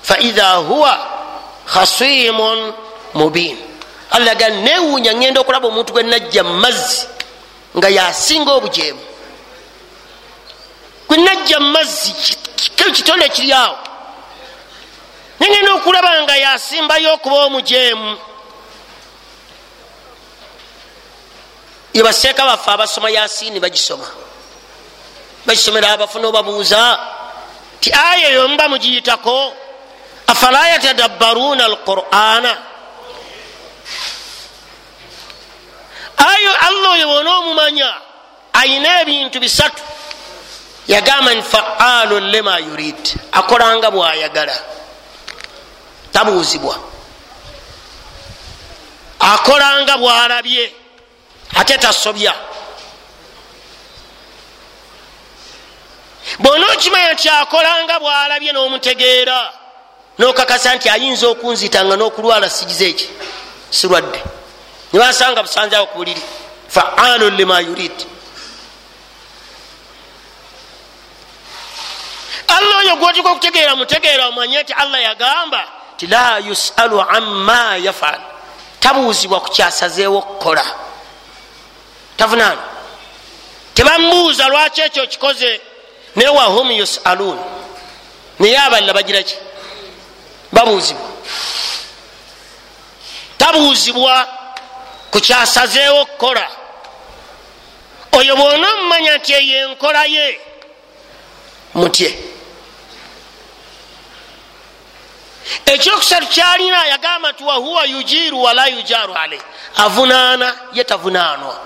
[0.03, 0.99] faidha huwa
[1.67, 2.73] khasimun
[3.15, 3.59] mubin.
[4.11, 7.07] Allah ga newuunya ngenda okulaba omuntu gwe najja mu mazzi
[7.77, 9.01] nga yasinga obujeemu.
[11.09, 12.13] Gwe najja mu mazzi
[12.95, 13.79] kitonde kiri awo.
[15.41, 18.19] Nengenda okulaba nga yasimbayo okuba omujeemu.
[21.95, 24.07] Yebaseeka baffe abasoma yasiini bagisoma.
[25.47, 26.99] Bagisomera abafuna obabuuza
[27.85, 29.53] ti aya eyo muba mugiyitako
[30.27, 32.53] afala yatadabbaruuna alqur'ana?
[36.17, 37.91] Ayo allah oyo bona omumanya
[38.57, 39.83] ayina ebintu bisatu.
[40.89, 43.03] Yagamba nti faalu lema yurid.
[43.33, 44.57] Akolanga bwayagala.
[46.13, 46.77] Tabuuzibwa.
[49.21, 50.73] Akolanga bwalabye
[51.57, 52.33] ate tasobya
[56.39, 59.53] bona okimanya nti akolanga bwalabye n'omutegeera
[60.19, 63.09] nokakasa nti ayinza okunzitanga n'okulwala sigize eki
[63.71, 64.21] sirwadde.
[64.93, 66.23] Nibasanga busanzawo ku buliri.
[66.69, 67.97] Faalu lima yurid.
[72.49, 75.63] Allah oyo gwotika okutegeera mutegeera omanye nti allah yagamba
[75.97, 78.21] ti la yusalu amma yafal.
[78.81, 80.65] Tabuuzibwa ku kyasazeewo okukola.
[82.17, 82.63] Tavunaana
[83.75, 85.61] tebamubuuza lwaki ekyo kikoze
[86.17, 87.39] naye wahum yusalun?
[88.39, 89.37] Naye abalala bagiraki
[90.53, 91.09] babuuzibwa.
[93.39, 94.29] Tabuuzibwa
[95.11, 96.49] ku kyasazeewo okukola.
[98.13, 100.41] Oyo bwona omumanya nti eyo enkola ye
[101.75, 102.19] mutye.
[105.67, 109.43] Ekyokusatu kyalina yagamba nti wahuwa yujiru wala yujaru alei
[109.77, 111.61] avunaana ye tavunaanwa.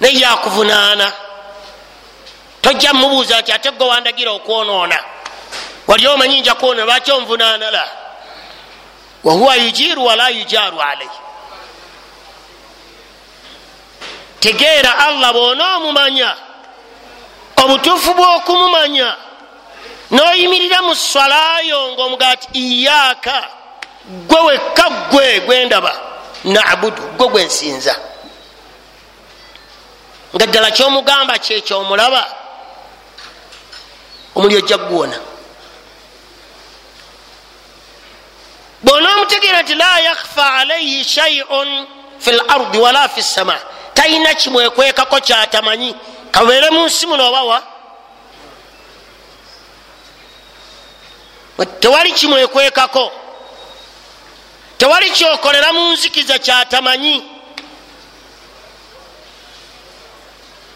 [0.00, 1.12] Naye yakuvunaana
[2.62, 4.98] tojja mumubuuza nti ate gwe wandagira okwonoona?
[5.86, 7.88] Wali omanyi nja kwona lwaki onvunaana la?
[9.24, 11.08] Wahuwa yujiru wala yujaru alei
[14.40, 16.34] tegeera allah bwona omumanya
[17.56, 19.16] obutuufu bwokumumanya
[20.10, 23.48] noyimirira mu swalayo ngaomuga ti iyaka
[24.28, 25.92] gwe wekka gwe gwendaba
[26.44, 27.94] nabudu gwe gwensinza
[30.34, 32.22] nga ddala kyomugamba kyekyomulaba
[34.36, 35.18] omuli ojja kuguwona
[38.82, 41.86] bwona omutegeera nti la yakhfa alaihi shaiun
[42.18, 43.56] fi lardi wala fi ssama
[43.94, 45.94] talina kimwekwekako kyatamanyi
[46.30, 47.62] kabeere mu nsi muno obawa
[51.80, 53.12] tewali kimwekwekako
[54.78, 57.24] tewali kyokolera mu nzikiza kyatamanyi.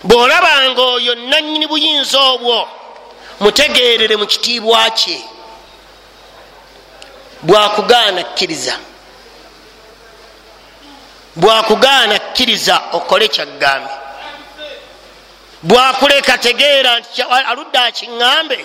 [0.05, 2.69] Bwolabanga oyo nanyini buyinza obwo
[3.41, 5.19] mutegerere mu kitiibwa kye.
[7.43, 8.77] Bwakugaana kkiriza
[11.37, 13.91] bwakugaana kkiriza okole kyagambe
[15.63, 18.59] bwakuleka tegeera nti aludde akiŋŋambe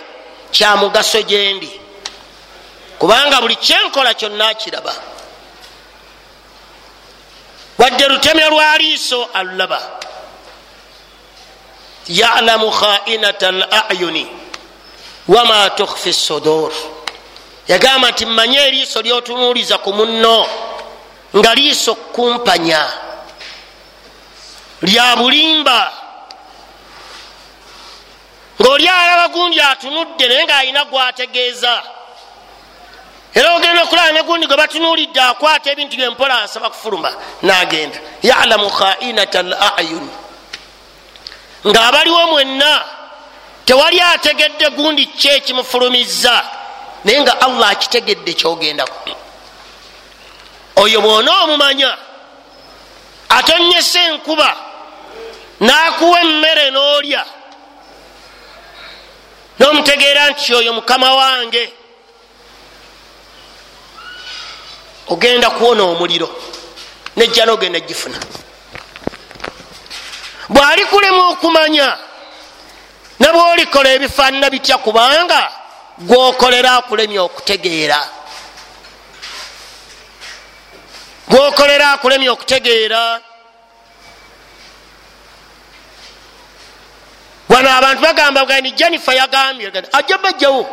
[0.51, 1.71] kyamugaso gyendi
[2.99, 4.93] kubanga buli kyenkola kyonna kiraba.
[7.77, 9.81] Wadde lutemya lwa liiso alulaba
[12.07, 14.44] yalamu khainata al ayuni
[15.27, 16.71] wama tukhfi sudur.
[17.67, 20.47] Yagamba nti mmanye eriiso lyotunuuliza ku munno
[21.37, 22.87] nga liiso kumpanya
[24.81, 25.91] lya bulimba.
[28.61, 31.83] Ngaoli alaba gundi atunudde naye ngaalina gwategeeza.
[33.33, 37.11] Era ogenda okulaba ne gundi gwe batunuulidde akwata ebintu byempola asaba kufuluma
[37.41, 37.99] nagenda.
[38.23, 40.09] Yalamu khainata al ayuni
[41.67, 42.81] ng'abaliwo mwenna
[43.65, 46.45] tewali ategedde gundi ki ekimufulumiza
[47.03, 49.09] naye nga allah akitegedde kyogendako
[50.75, 51.97] oyo bwona omumanya
[53.29, 54.49] atonyesa enkuba
[55.59, 57.25] n'akuwa emmere n'olya
[59.59, 61.73] n'omutegeera nti oyo mukama wange.
[65.07, 66.29] Ogenda kuwona omuliro
[67.15, 68.17] nejja n'ogenda gifuna.
[70.49, 71.35] Bwali kulemu
[73.19, 74.77] okumanya nabwolikola ebifaanana bitya?
[74.77, 75.51] Kubanga
[75.99, 78.09] gwokolera akulemya okutegeera.
[81.27, 83.21] Gwokolera akulemya okutegeera.
[87.49, 90.67] Wano abantu bagamba gani jenifa yagambye ajja bajjawo.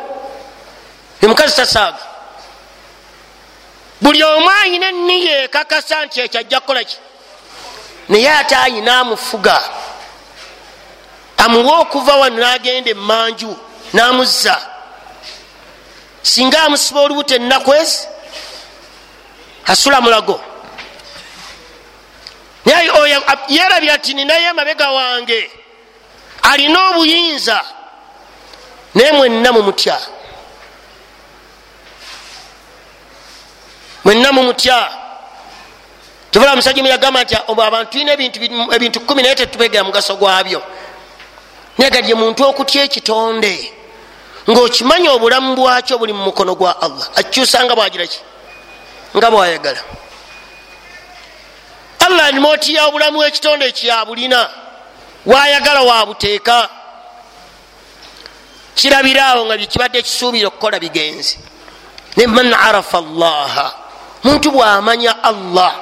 [1.22, 1.98] Emukazi tasaaga.
[4.00, 6.98] Buli omu ayina eniya ekakasa nti ekyo ajja kukolaki
[8.08, 9.62] naye ate ayina amufuga
[11.44, 13.56] amuwe okuva wano nagenda emanju
[13.92, 14.56] namuzza.
[16.22, 18.08] Singa amusiba olubuto enaku ezi
[19.66, 20.40] asula mulago.
[23.48, 25.50] Yerabira ti ninaye emabega wange
[26.42, 27.64] alina obuyinza
[28.94, 29.98] naye mwenna mumutya.
[34.04, 34.88] Mwenna mumutya.
[36.30, 38.12] Tubula musajja muyagamba nti abantu tulina
[38.74, 40.62] ebintu kumi naye tetutegera mugaso gwabyo
[41.78, 43.72] naye gadye muntu okutya ekitonde
[44.50, 48.20] ngaokimanya obulamu bwakyo buli mu mukono gwa allah akikyusanga bwagiraki
[49.16, 49.80] nga bwayagala.
[52.00, 54.50] Allah nimootiya obulamu bwekitonde ekyabulina
[55.26, 56.68] wayagala wabuteeka.
[58.74, 61.38] Kirabiraawo nga byekibadde kisuubire okukola bigenzi.
[62.16, 63.66] Ne man arafa allaha
[64.24, 65.72] muntu bwamanya allah.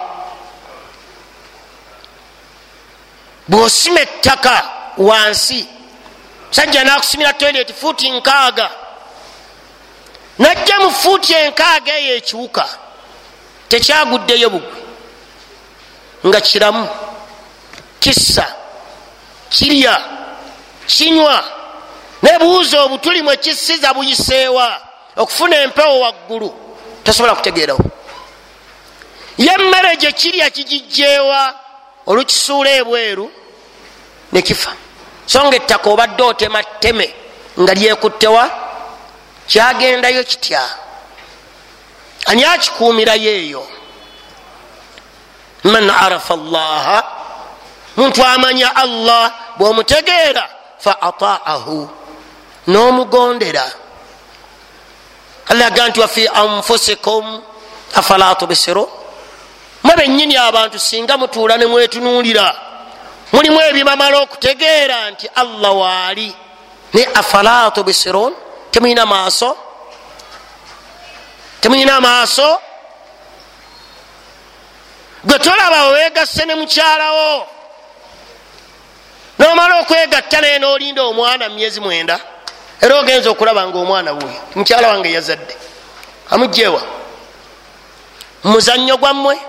[3.49, 5.67] Bwosima ettaka wansi
[6.51, 8.71] sajja nakusimira toilet fuuti nkaaga.
[10.39, 12.69] Najja mu fuuti enkaaga eyo ekiwuka
[13.69, 14.81] tekyaguddeyo bugwe.
[16.27, 16.89] Nga kiramu
[18.01, 18.55] kissa
[19.51, 20.05] kirya
[20.87, 21.45] kinywa
[22.23, 24.81] nebuuza obutuli mwe kisiza buyiseewa.
[25.17, 27.81] Okufuna empewo waggulu tosobola kutegeerawo.
[29.39, 31.55] Yemmere gye kirya kigijjeewa
[32.07, 33.33] olukisuula ebweru
[34.33, 34.73] nekifa
[35.31, 37.07] so nga ettaka obadde otema tteme
[37.61, 38.51] nga lyekuttewa
[39.47, 40.63] kyagendayo kitya?
[42.27, 43.63] Ani akikuumirayo eyo?
[45.65, 46.99] Man arafa allaha
[47.97, 50.45] muntu amanya allah bwomutegeera
[50.79, 51.89] fa ataahu
[52.67, 53.67] n'omugondera.
[55.49, 57.43] Allaga nti wafi anfusikum
[57.95, 58.91] afala tubisiru?
[59.83, 62.70] Mwe bennyini abantu singa mutuula ne mwetunuulira
[63.33, 66.35] mulimu ebibamala okutegeera nti allah waali
[66.95, 68.35] ne afala tubisirun
[68.71, 69.57] temulina maaso?
[71.61, 72.61] Temulina maaso?
[75.25, 77.47] Gwe tolaba wewegasse ne mukyalawo
[79.39, 82.21] nomala okwegatta naye nolinda omwana myezi mwenda
[82.81, 85.57] era ogenza okulaba nga omwana wuuyo mukyala wange yazadde.
[86.31, 86.83] Amugjewa
[88.45, 89.41] muzannyo gwammwe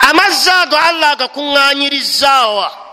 [0.00, 2.86] amazzi ago allah agakuŋŋanyirizaawa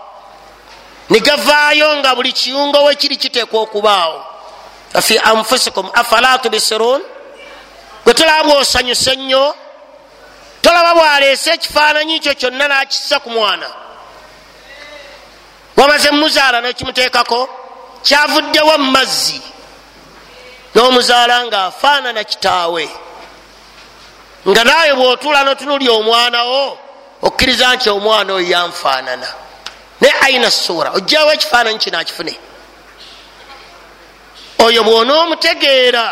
[1.10, 4.24] ne gavaayo nga buli kiyungo we kiri kiteekwa okubaawo.
[4.94, 7.02] Afi anfusikum afala tubisirun
[8.04, 9.54] gwe tolaba bwosanyusa ennyo
[10.62, 13.68] tolaba bwaleese ekifaananyi kyo kyonna nakissa ku mwana?
[15.76, 17.48] Wamaze muzaala nokimuteekako
[18.02, 19.42] kyavuddewo mumazzi
[20.74, 22.88] n'omuzaala ngaafaanana kitaawe.
[24.48, 26.83] Nga naawe bwotuula notunulya omwanawo
[27.24, 29.28] okkiriza nti omwana oyo yanfaanana.
[30.00, 32.34] Naye aina suura ojjawo ekifaananyi kino akifune.
[34.58, 36.04] Oyo bwonoomutegeera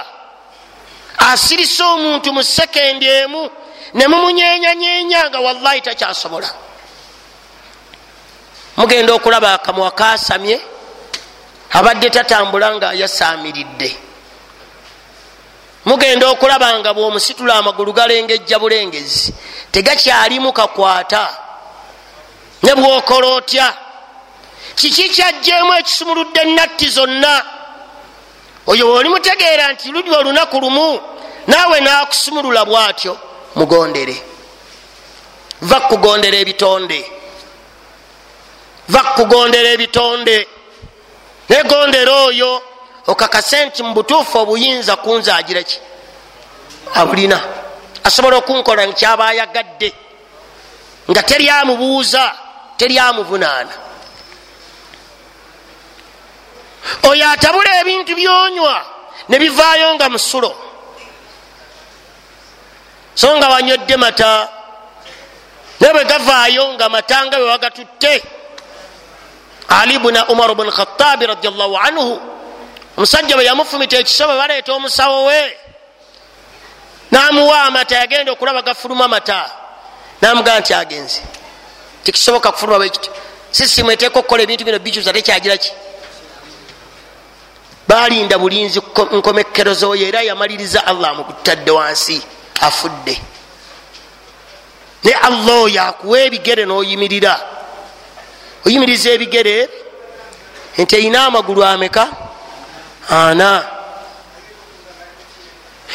[1.18, 3.50] asirisa omuntu mu sekendi emu
[3.94, 6.50] nemumunyenyanyenya nga wallahi takyasobola.
[8.76, 10.60] Mugenda okulaba akamwa kasamye
[11.72, 14.11] abadde tatambula nga yasaamiridde
[15.84, 19.34] mugenda okulaba nga bwomusitula amagulu galengejja bulengezi
[19.72, 21.36] tegakyalimu kakwata.
[22.62, 23.74] Ne bwokola otya?
[24.74, 27.44] Kiki kyajjeemu ekisumuludde natti zonna?
[28.66, 31.00] Oyo bwoli mutegeera nti luli olunaku lumu
[31.46, 33.18] naawe nakusumulula bwatyo
[33.54, 34.16] mugondere.
[35.62, 37.10] Va kugondera ebitonde.
[38.88, 40.46] Va kugondera ebitonde.
[41.48, 42.62] Negondera oyo
[43.06, 45.78] okakase nti mubutuufu obuyinza kunzaagira ki?
[46.94, 47.40] Abulina.
[48.04, 49.94] Asobola okunkola nkyaba ayagadde
[51.10, 52.34] nga teryamubuuza
[52.76, 53.74] teryamuvunaana.
[57.08, 58.76] Oyo atabula ebintu byonywa
[59.28, 60.50] nebivaayo nga musulo.
[63.14, 64.48] So nga wanywedde mata
[65.80, 68.14] naye bwe gavaayo nga matanga bwe wagatutte.
[69.68, 72.20] Ali buna umar bn khatabi radiallahu anhu
[72.96, 75.56] omusajja bwe yamufumita ekisobe baleeta omusawo we
[77.10, 79.50] namuwa amata yagenda okulaba gafuluma mata
[80.20, 81.22] namugaa nti agenze.
[82.04, 83.10] Tikisoboka kufuluma bwekiti
[83.50, 85.72] sisimu eteeka okukola ebintu bino bikyusa tekyagira ki?
[87.88, 88.80] Balinda bulinzi
[89.12, 92.22] nkomekerezo oyo era yamaliriza allah mukutadde wansi
[92.60, 93.20] afudde.
[95.04, 97.40] Ne allah oyo akuwa ebigere noyimirira.
[98.66, 99.68] Oyimiriza ebigere?
[100.78, 102.08] Nti eyina amagulu ameka
[103.08, 103.64] ana.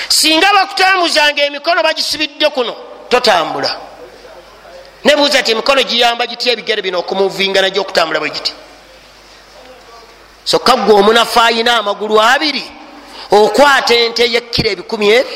[0.09, 2.75] Singa bakutambuzanga emikono bagisibidde kuno
[3.09, 3.75] totambula.
[5.03, 8.53] Nebuuza ti emikono giyamba gitya ebigere bino okumuvinga najyo okutambula bwe giti?
[10.43, 12.63] Sokka gwe omunafu ayina amagulu abiri
[13.31, 15.35] okwata ente yekkira ebikumi ebi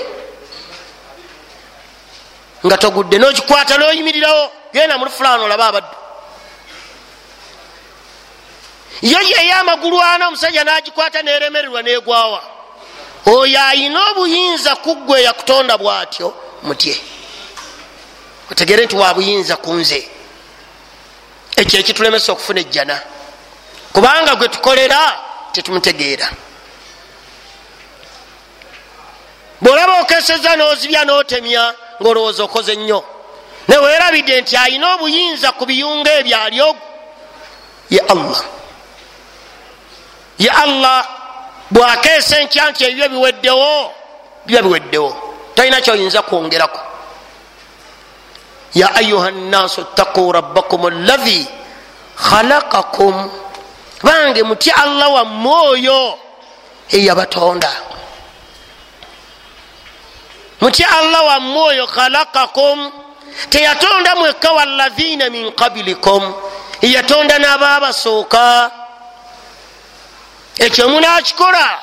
[2.65, 6.00] nga togudde nokikwata noyimirirawo genda mulufulano olaba abaddu
[9.01, 12.43] yo yeyo amagulu ana omusajja nagikwata neremererwa negwawa.
[13.25, 16.33] Oyo ayina obuyinza kuggwe yakutonda bwatyo
[16.63, 17.01] mutye.
[18.51, 20.09] Otegere nti wabuyinza kunze
[21.55, 23.01] ekyo ekitulemesa okufuna ejjana.
[23.93, 25.19] Kubanga gwe tukolera
[25.51, 26.29] tetumutegeera.
[29.61, 33.03] Bwolaba okeseza nozibya notemya ngaolowooza okoze nnyo.
[33.67, 36.81] Neweerabidde nti ayina obuyinza ku biyunga ebyo alyogu
[37.89, 38.60] ye allah
[40.41, 41.05] ye allah
[41.71, 43.71] bwakeesa enkya nti ebyo biweddewo
[44.45, 45.11] biba biweddewo.
[45.55, 46.79] Talina kyoyinza kwongerako.
[48.73, 51.47] Ya ayuha nnaasu ttaquu rabbakum allahi
[52.15, 53.29] khalaqakum.
[54.03, 56.17] Bange mutya allah wamme oyo
[56.89, 57.71] eyabatonda.
[60.61, 62.91] Mutya allah wamme oyo khalaqakum.
[63.49, 66.33] Teyatonda mwekka walahina min qablikum.
[66.81, 68.71] Yatonda n'ababasooka
[70.57, 71.79] ekyo munakikola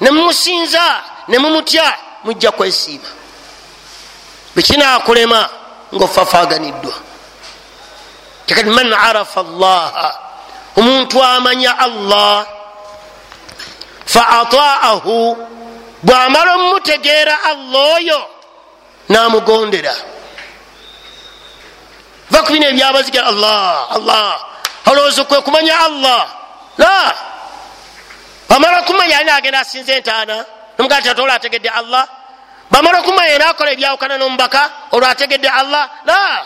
[0.00, 1.94] nemumusinza nemumutya
[2.24, 3.08] mujja kwesiima.
[4.54, 5.48] Bwekinakulema
[5.94, 6.94] ngaofafaganiddwa
[8.46, 10.18] tekati man arafa allaha
[10.76, 12.46] omuntu amanya allah
[14.06, 15.36] fa ataahu
[16.02, 18.20] bwamala omumutegeera allah oyo
[19.08, 19.94] namugondera.
[22.30, 24.40] Va ku bino ebyabaziga allah allah
[24.86, 26.26] olowooza kwe kumanya allah?
[26.78, 27.14] La
[28.48, 30.44] bamala okumanya ali nagenda asinza entaana?
[30.78, 32.08] Nomugaa ti atola ategedde allah?
[32.70, 35.90] Bamala okumanya nakola ebyawukana nomubaka olwo ategedde allah?
[36.04, 36.44] La.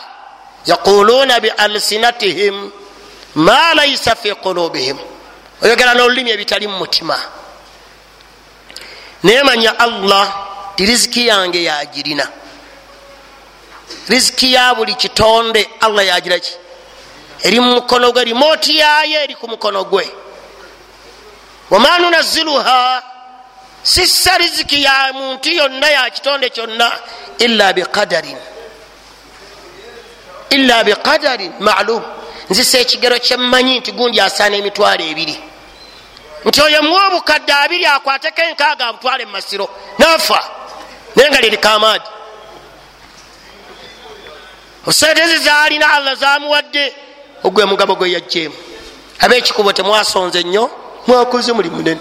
[0.65, 2.71] Yaquluuna bialsinatihim
[3.35, 4.97] ma laisa fi qulubihim.
[5.61, 7.17] Oyogera n'olulimi ebitali mu mutima.
[9.23, 10.25] Naye manya allah
[10.75, 12.25] ti riziki yange yagirina
[14.09, 16.51] riziki ya buli kitonde allah yagira ki
[17.43, 20.09] eri mu mukono gwe rimooti yayo eri ku mukono gwe
[21.71, 23.03] wama nunaziluha
[23.83, 26.91] sissa riziki ya muntu yonna ya kitonde kyonna
[27.37, 28.37] illa biqadarin
[30.49, 32.03] illa biqadarin malum.
[32.49, 35.37] Nzisa ekigero kyemmanyi nti gundi asaana emitwalo ebiri.
[36.45, 39.69] Nti oyo muwa obukadde abiri akwateko enkaaga abutwale mumasiro
[39.99, 40.39] nafa.
[41.15, 42.09] Naye nga lirikamaadi
[44.87, 46.95] osente zaalina allah zamuwadde
[47.43, 48.55] ogwe mugabo gwe yajjeemu.
[49.19, 51.99] Abekikubo temwasonze nnyo mwakoze muli munene.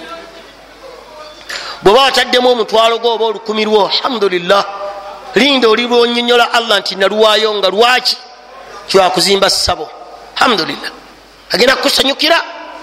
[1.82, 4.64] Bweoba wataddemu omutwalo gwo oba olukumi lwo alhamdulillah
[5.34, 8.16] linda oli lwonyonyola allah nti naluwayo nga lwaki
[8.88, 9.90] kyakuzimba ssabo?
[10.36, 10.90] Alhamdulillah.
[11.50, 12.38] Agenda kukusanyukira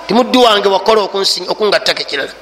[0.08, 2.34] ti muddi wange wakola okungattako ekirala.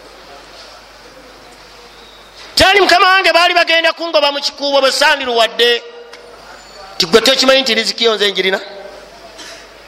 [2.56, 5.84] Tani mukama wange baali bagenda kungoba mu kikuubo bwesandiruwadde
[6.98, 8.60] tigwe tokimanyi nti rizikio nze njirina?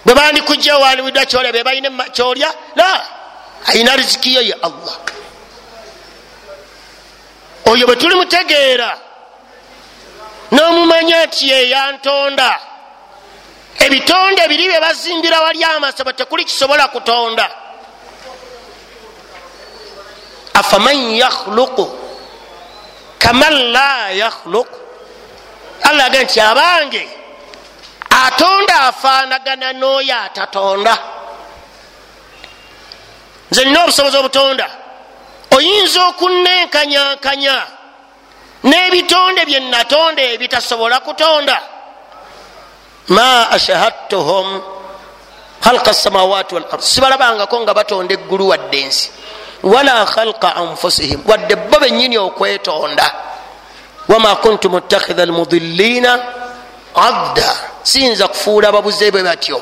[0.06, 2.54] Bwe bandikujjawo waniwidwa kyolya be balina kyolya?
[2.76, 3.17] La
[3.66, 4.96] ayina rizikiyo ye allah.
[7.66, 8.98] Oyo bwe tuli mutegeera
[10.52, 12.60] n'omumanya nti yeyantonda
[13.86, 17.50] ebitonde biri bye bazimbira wali amasaba tekuli kisobola kutonda.
[20.54, 21.86] Afaman yakhluqu
[23.20, 24.76] kaman la yakhluqu?
[25.84, 27.04] Allah aga nti abange
[28.10, 30.94] atonda afaanagana n'oyo atatonda
[33.52, 34.68] nze nina obusobozi obutonda.
[35.56, 37.58] Oyinza okunenkanyankanya
[38.64, 41.58] n'ebitonde bye natonda ebitasobola kutonda.
[43.08, 44.62] Ma ashahadtuhum
[45.64, 49.12] khalqa samawati walard sibalabangako nga batonda eggulu wadde ensi.
[49.64, 51.24] Wala khalqa anfusihim.
[51.26, 53.08] Wadde bo benyini okwetonda.
[54.08, 56.12] Wama kuntu mutakhidha almudillina
[56.96, 57.56] adda.
[57.84, 59.62] Siyinza kufuula ababuze bwe batyo.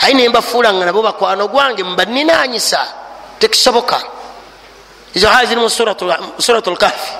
[0.00, 3.03] Aye nembafuula nga nabo bakwano gwange mubaninanyisa
[3.38, 4.02] tekisoboka
[5.14, 7.12] izo aya ziri mu surat lkahfi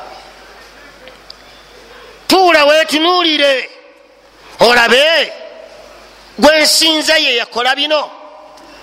[2.28, 3.70] tuula wetunuulire
[4.60, 5.32] olabe
[6.38, 8.10] gwensinza ye yakola bino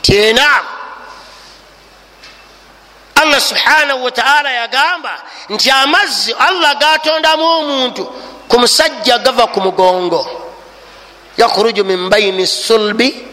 [0.02, 0.48] tyena
[3.16, 5.14] allah subhanahu wataala yagamba
[5.50, 8.04] nti amazzi allah gatondamu omuntu
[8.48, 10.42] ku musajja gava ku mugongo
[11.38, 13.31] yakhruju min baini sulbi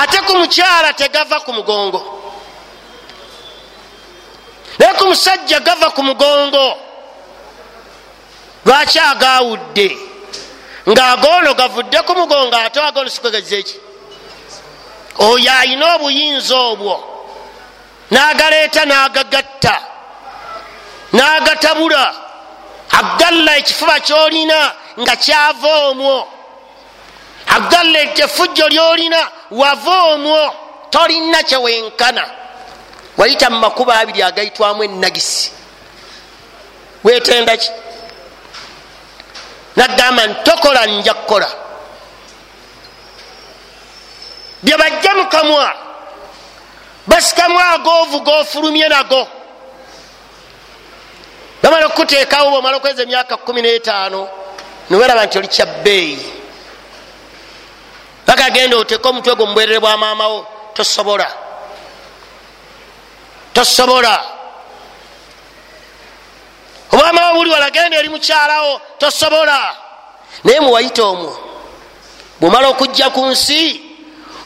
[0.00, 2.00] ate ku mukyala tegava ku mugongo.
[4.78, 6.78] Naye ku musajja gava ku mugongo.
[8.64, 9.88] Lwaki agawudde
[10.88, 13.76] ngaagono gavudde ku mugongo ate agono sikwegezeki
[15.18, 16.94] oyo ayina obuyinza obwo.
[18.10, 19.76] N'agaleeta n'agagatta
[21.12, 22.14] n'agatabula.
[22.98, 26.28] Agalla ekifuba kyolina nga kyava omwo.
[27.46, 30.54] Agalla efujjo lyolina wava omwo
[30.90, 32.30] tolina kyewenkana
[33.16, 35.52] wayita mu makuba abiri agayitwamu enagisi
[37.04, 37.70] wetendaki
[39.76, 41.48] nagamba ntokola nja kukola.
[44.62, 45.74] Byebajja mukamwa
[47.06, 49.28] basikamu agoovu gofulumye nago.
[51.62, 54.26] Bamala okuteekawo bwomala okweza emyaka 15
[54.90, 56.37] niweraba nti oli kyabbeeyi
[58.28, 61.28] bagagenda oteeka omutwe gwo mubwerere bwa maamawo tosobola.
[63.52, 64.24] Tosobola.
[66.92, 69.76] Obwamawo buli walagenda eri mukyalawo tosobola.
[70.44, 71.32] Naye muwayita omwo.
[72.40, 73.80] Bwomala okujja ku nsi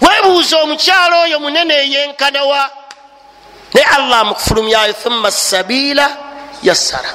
[0.01, 2.71] webuuza omukyalo oyo munene eyenkanawa
[3.75, 6.17] naye allah amukufulumyayo thumma sabiila
[6.63, 7.15] yassara.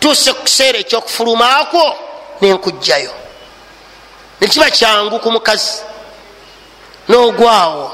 [0.00, 1.84] Tuuse ku kiseera ekyokufulumaakwo
[2.40, 3.21] nenkugjayo
[4.42, 5.82] nekiba kyangu ku mukazi
[7.08, 7.92] n'ogwawo.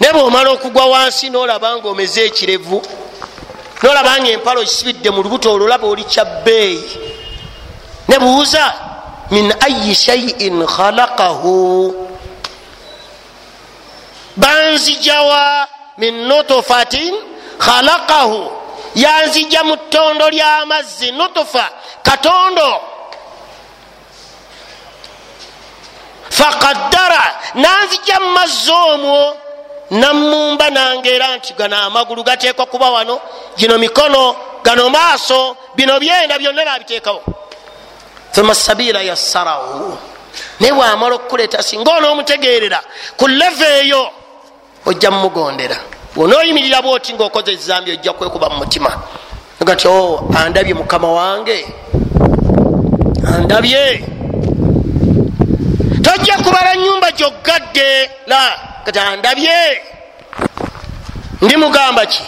[0.00, 2.82] Naye bwomala okugwa wansi nolaba nga omeze ekirevu
[3.82, 6.84] nolaba nga empalo okisibidde mu lubuto olulaba oli kyabbeeyi
[8.08, 8.64] ne buuza
[9.30, 11.56] min ayi shaiin khalaqahu?
[14.36, 15.68] Banzijawa
[15.98, 17.14] min nutufatin
[17.58, 18.40] khalaqahu.
[18.94, 21.70] Yanzija mu ttondo ly'amazzi nutufa
[22.02, 22.93] katondo
[26.38, 27.24] faqaddara
[27.54, 29.36] nanzija mu mazzi omwo
[29.90, 33.20] namumba nangeera nti gano amagulu gateekwa kuba wano
[33.56, 37.22] gino mikono gano maaso bino byenda byonna nabiteekawo.
[38.32, 39.98] Thumma sabiila yassarahu.
[40.60, 42.80] Naye wamala okukuleeta singa onoomutegeerera
[43.16, 44.10] ku leve eyo
[44.86, 45.76] ojja mumugondera
[46.14, 48.90] bwonaoyimirira bwoti ngaokoze ezambi ojja kwekuba mu mutima.
[49.64, 51.66] Ga nti o andabye mukama wange
[53.34, 54.04] andabye
[56.34, 59.82] tojja kubala nyumba gyoggadde la kati andabye
[61.42, 62.22] ndi mugamba ki?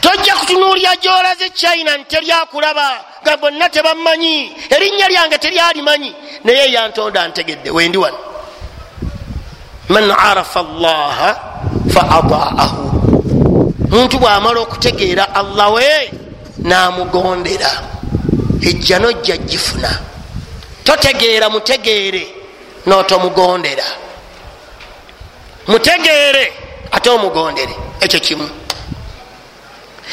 [0.00, 4.52] Tojja kutunuulya gyolaze china nteryakulaba nga bonna tebammanyi.
[4.70, 6.14] Erinnya lyange teryalimanyi.
[6.44, 8.18] Naye yantonda ntegedde wendi wano.
[9.88, 11.30] Man arafa llaha
[11.94, 13.02] fa adaahu.
[13.88, 16.12] Muntu bwamala okutegeera allah we
[16.58, 17.70] namugondera.
[18.62, 20.11] Ejja nojja gifuna
[20.84, 22.34] totegeera mutegeere.
[22.86, 23.84] Notomugondera
[25.66, 26.52] mutegeere
[26.90, 27.74] ate omugondere.
[28.00, 28.50] Ekyo kimu.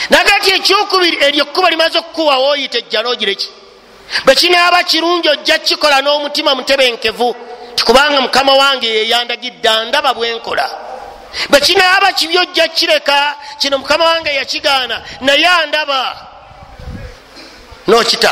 [0.10, 3.50] Nagati ekyokubiri eryo ekkuba limaze okukuwa woyita ejja nogireki
[4.26, 7.36] bwekinaaba kirungi ojja kikola n'omutima mutebenkevu
[7.76, 10.70] tikubanga mukama wange yeyandagidde ndaba bwenkola
[11.50, 16.28] bwekinaaba kibi ojja kireka kino mukama wange yakigaana naye andaba.
[17.88, 18.32] Nokita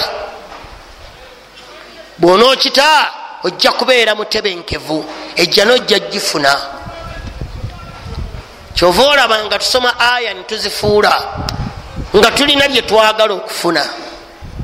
[2.18, 3.12] bwonookita
[3.44, 5.06] ojja kubeera mutebenkevu
[5.36, 6.62] ejja nojja gifuna.
[8.74, 11.14] Kyova olaba nga tusoma aya nituzifuula
[12.16, 13.90] nga tulina bye twagala okufuna.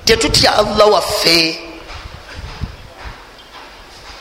[0.06, 1.60] Tetutya allah waffe.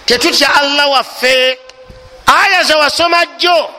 [0.06, 1.58] Tetutya allah waffe.
[2.26, 3.70] Aya zewasoma jjo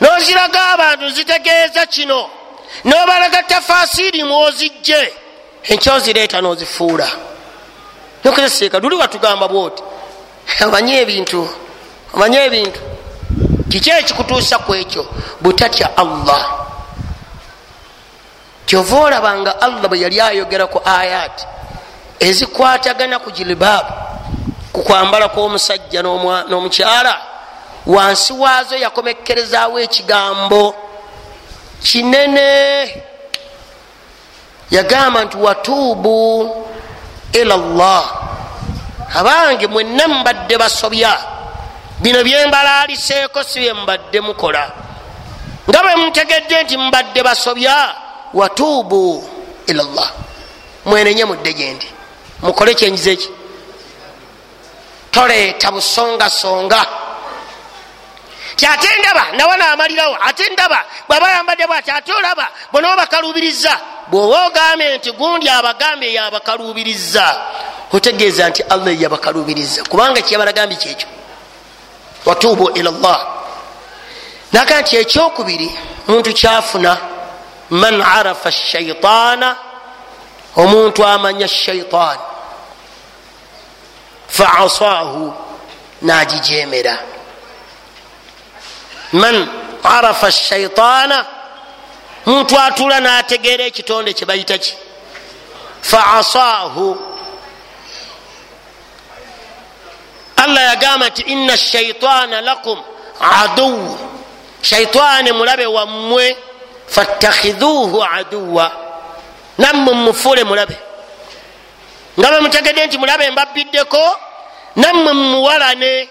[0.00, 2.30] noziraga abantu zitegeeza kino
[2.84, 5.14] nobalaga tafasiri mwozijje.
[5.62, 7.10] Enkyozireeta nozifuula
[8.24, 9.82] nokuzeseeka luli watugamba bwoti
[10.64, 11.48] omanye ebintu
[12.14, 12.80] omanye ebintu.
[13.70, 15.06] Kiki ekikutuusa ku ekyo?
[15.40, 16.66] Butatya allah.
[18.66, 21.46] Kyova olabanga allah bwe yali ayogera ku ayat
[22.20, 23.92] ezikwatagana ku jilibaabu
[24.72, 27.14] ku kwambala kw'omusajja n'omukyala
[27.86, 30.74] wansi waazo yakomekkerezaawo ekigambo
[31.82, 33.02] kinene.
[34.70, 36.16] Yagamba nti watuubu
[37.32, 38.04] ila llah
[39.14, 41.18] abange mwenna mubadde basobya
[42.00, 44.70] bino byembalaaliseeko si bye mubadde mukola.
[45.68, 47.94] Nga bwe mutegedde nti mubadde basobya
[48.34, 49.28] watuubu
[49.66, 50.10] ila llah
[50.84, 51.86] mwenenye mudde gyendi
[52.42, 53.28] mukole kyenjiza eki
[55.10, 56.86] toleeta busongasonga
[58.56, 63.80] ti ate ndaba nawe naamalirawo ate ndaba bwaba yambadde bwati ate olaba bwonaba bakalubiriza
[64.10, 67.26] bwoba ogambye nti gundi abagambe yabakalubiriza
[67.92, 71.08] otegeeza nti allah yabakalubiriza kubanga kyabalagambye kyekyo
[72.26, 73.20] watuubu ila llah
[74.52, 75.68] naga nti ekyokubiri
[76.08, 76.96] muntu kyafuna
[77.70, 79.56] man arafa shaitaana
[80.56, 82.20] omuntu amanya shaitaani
[84.28, 85.34] faasaahu
[86.02, 86.98] nagijemera
[89.12, 89.48] man
[89.84, 91.26] arafa shaitaana
[92.26, 94.74] muntu atula nategeera ekitonde kyebayita ki?
[95.82, 96.86] Faasaahu
[100.36, 102.78] allah yagamba nti ina shaitaana lakum
[103.20, 103.98] aduwu
[104.62, 106.36] shaitaani mulabe wammwe
[106.86, 108.72] fattakhidhuuhu aduwa
[109.58, 110.76] nammwe mumufuule mulabe.
[112.20, 114.16] Nga bwe mutegedde nti mulabe mbabbiddeko
[114.76, 116.08] nammwe mumuwalane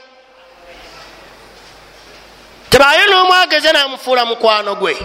[2.71, 4.95] tebayo n'omwageze namufuula mukwano gwe.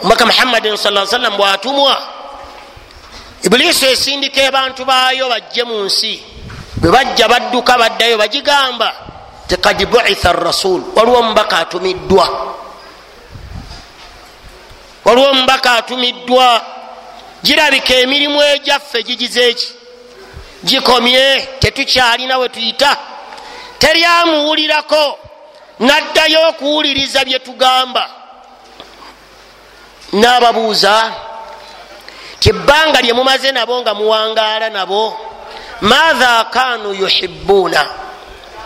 [0.00, 1.96] Omubaka muhammadin sa sallam bwatumwa
[3.42, 6.22] ibuliisi esindika abantu baayo bajje mu nsi.
[6.76, 8.92] Bwe bajja badduka baddayo bagigamba
[9.48, 12.54] tekad buitha rasul waliwo omubaka atumiddwa.
[15.04, 16.62] Waliwo omubaka atumiddwa.
[17.42, 19.77] Girabika emirimu egyaffe gigize eki
[20.64, 22.96] gikomye tetukyalina we tuyita.
[23.78, 25.18] Teryamuwulirako
[25.78, 28.10] naddayo okuwuliriza bye tugamba.
[30.12, 31.12] N'ababuuza
[32.40, 35.16] ti ebbanga lye mumaze nabo nga muwangaala nabo
[35.80, 37.86] maatha kanu yuhibuuna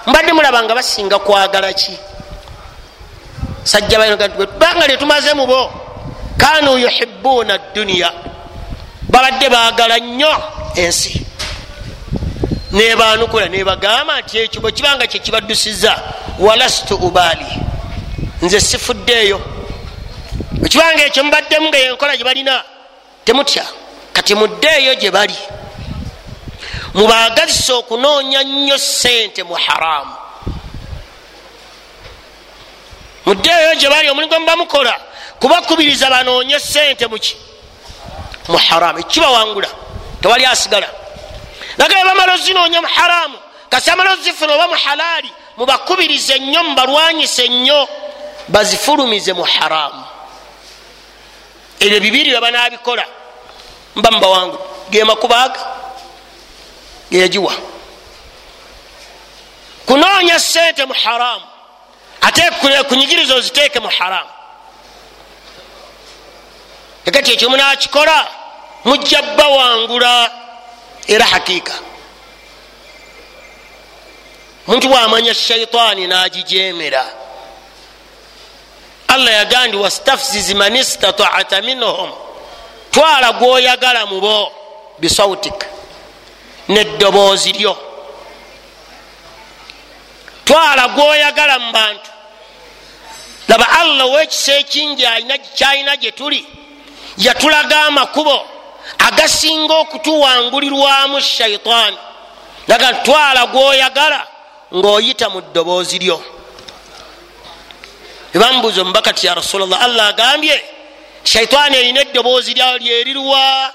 [0.07, 1.99] mbadde mulaba nga basinga kwagala ki?
[3.65, 5.71] Sajja ebbanga lye tumaze mubo
[6.39, 8.13] kanu yuhibuuna duniya
[9.03, 10.33] babadde baagala nnyo
[10.77, 11.27] ensi
[12.73, 15.93] nebanukula nebagamba nti ekyo bwe kibanga kyekibaddusiza
[16.39, 17.47] walastu ubaali.
[18.43, 19.41] Nze sifuddeeyo.
[20.65, 22.65] Ekibanga ekyo mubaddemu nga yenkola gye balina
[23.25, 23.65] temutya.
[24.13, 25.37] Kati muddeeyo gye bali.
[26.95, 30.15] Mubaagazisa okunoonya nnyo sente mu haramu.
[33.27, 34.95] Muddeeyo gye bali omulimu gwe muba mukola
[35.41, 37.37] kubakubiriza banoonye sente muki
[38.49, 38.99] mu haramu.
[38.99, 39.69] Ekibawangula.
[40.21, 41.02] Tewali asigala
[41.79, 43.39] nagaye bamala ozinoonya mu haramu.
[43.71, 47.89] Kasi amala ozifuna oba mu halaali mubakubirize nnyo mubalwanyise nnyo
[48.49, 50.05] bazifulumize mu haramu.
[51.81, 53.05] Ebyo bibiri baba nabikola.
[53.97, 54.59] Mba mubawangu
[54.91, 55.61] gemakubaaga
[57.11, 57.53] geyagiwa
[59.87, 61.47] kunoonya sente mu haramu
[62.21, 62.43] ate
[62.89, 64.31] kunyigiriza oziteeke mu haramu.
[67.05, 68.27] Ekati ekyo munakikola
[68.85, 70.31] mujja bawangula
[71.09, 71.73] era hakiika
[74.67, 77.05] muntu bwamanya shaitaani nagijemera
[79.09, 82.11] allah yagandi wastafziz man istataata minhum
[82.91, 84.53] twala gwoyagala mubo
[84.99, 85.67] bisautik
[86.69, 87.77] neddoboozi lyo
[90.45, 92.11] twala gwoyagala mu bantu
[93.49, 95.05] laba allah owekisa ekingi
[95.57, 96.47] kyalina gye tuli
[97.19, 98.52] yatulaga amakubo
[98.99, 101.97] agasinga okutuwangulirwamu shaitaani
[102.69, 104.27] naga twala gwoyagala
[104.75, 106.25] ngaoyita mu ddoboozi lyo.
[108.35, 110.65] Ebamubuuza omubaka ti ya rasulllah allah agambye
[111.25, 113.73] shaitaani erina eddoboozi lyawo lyeriruwa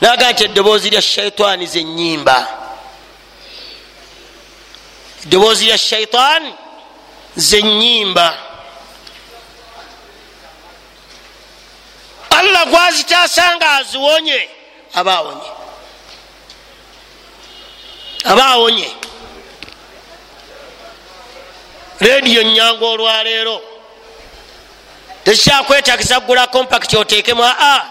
[0.00, 2.36] naga nti eddoboozi lya shaitaani zenyimba
[5.24, 6.54] eddoboozi lya shaitaani
[7.36, 8.38] zenyimba
[12.40, 14.48] allah gwazitaasa nga aziwonye.
[14.94, 15.50] Aba awonye
[18.24, 18.90] aba awonye
[22.00, 23.62] rediyo nyanga olwaleero
[25.24, 27.84] tekikyakwetagisa kugula kompakiti oteekemu aa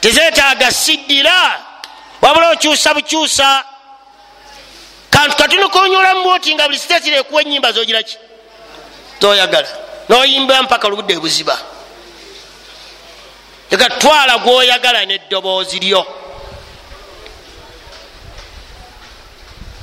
[0.00, 1.60] tezetaaga siddira.
[2.22, 3.64] Wabula okyusa bukyusa.
[5.10, 8.16] Kantu katono konyolamu bwoti nga buli sitetire ekuwa enyimba zogiraki
[9.20, 9.68] toyagala.
[10.08, 11.58] Noyimba mpaka olubudde buziba
[13.74, 16.06] eka twala gwoyagala neddoboozi lyo.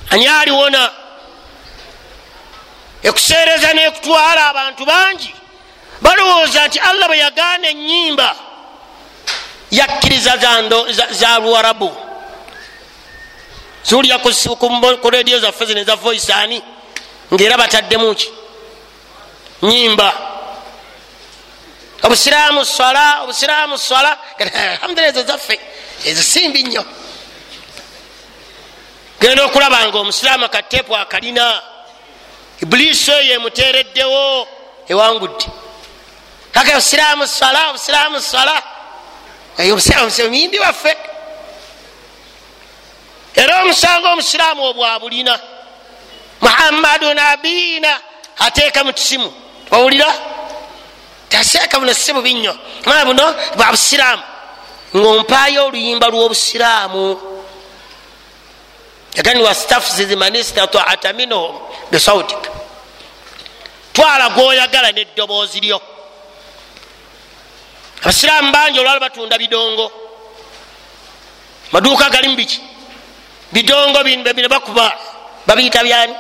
[0.10, 0.92] Ani aliwona?
[3.04, 5.36] Ekuseereza nekutwala abantu bangi.
[6.02, 8.36] Balowooza nti allah bwe yagaana enyimba
[9.72, 10.38] yakkiriza
[11.12, 11.96] za luwarabu
[13.84, 14.18] ziwulira
[15.02, 16.62] ku rediyo zaffe zino eza voice ani?
[17.34, 18.30] Ngaera bataddemuki
[19.62, 20.31] nyimba
[22.04, 24.18] obusiraamu swala obusiraamu swala.
[24.40, 25.60] Alhamdulillah ezo zaffe
[26.06, 26.86] ezo simbi nnyo.
[29.22, 31.62] Genda okulaba nga omusiraamu akateepu akalina.
[32.62, 34.48] Ibuliisi oyo emuteereddewo
[34.88, 35.46] ewangudde.
[36.52, 38.64] Kaka obusiraamu swala obusiraamu swala.
[39.60, 40.98] Omuyimbi waffe
[43.36, 45.40] era omusango omusiraamu obwabulina
[46.42, 48.00] muhammadu nabiyina
[48.40, 49.34] ateeka mu kisimu.
[49.72, 50.14] Owulira
[51.32, 52.54] taseeka buno si bubi nnyo
[52.86, 53.26] maa buno
[53.56, 54.24] bwa busiraamu
[54.96, 57.06] ngaompaayo oluyimba lw'obusiraamu.
[59.16, 61.60] Yagani wastafziz man istataata minhum
[61.92, 62.44] bisautik
[63.94, 65.80] twala gwoyagala neddoboozi lyo.
[68.04, 69.92] Abasiraamu bangi olwala batunda bidongo.
[71.72, 72.60] Maduuka galimu biki?
[73.52, 74.96] Bidongo bino bakuba
[75.48, 76.16] babiyita byani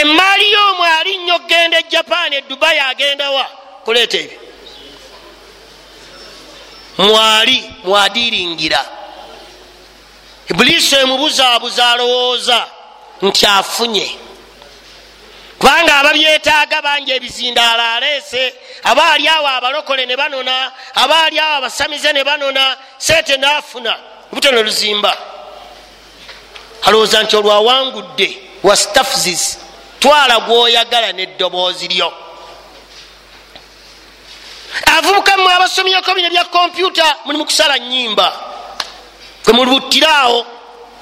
[0.00, 3.44] emaali yoomwe ali nnyo genda e japan e dubai agendawa
[3.84, 4.38] kuleeta ebyo
[6.98, 8.84] mwali mwadiringira
[10.50, 12.66] ibuliisi emubuzaabuza alowooza
[13.22, 14.16] nti afunye.
[15.58, 22.76] Kubanga ababyetaaga bangi ebizindaala aleese abaali awo abalokole ne banona abaali awo abasamize ne banona
[22.98, 23.96] seete naafuna
[24.32, 25.16] butono luzimba.
[26.82, 28.28] Alowooza nti olwawangudde
[28.62, 29.58] wastafzis
[30.00, 32.12] twala gwoyagala neddoboozi lyo.
[34.86, 38.32] Avubuka mmwe abasomyeko bino bya kompyuta muli mukusala nyimba
[39.44, 40.46] kwe mulibuttiraawo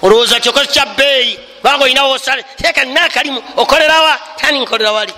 [0.03, 5.12] olowooza kyokozi kya bbeeyi kubanga olinawo osale teeka nakalimu okolerawa tani nkolera wali.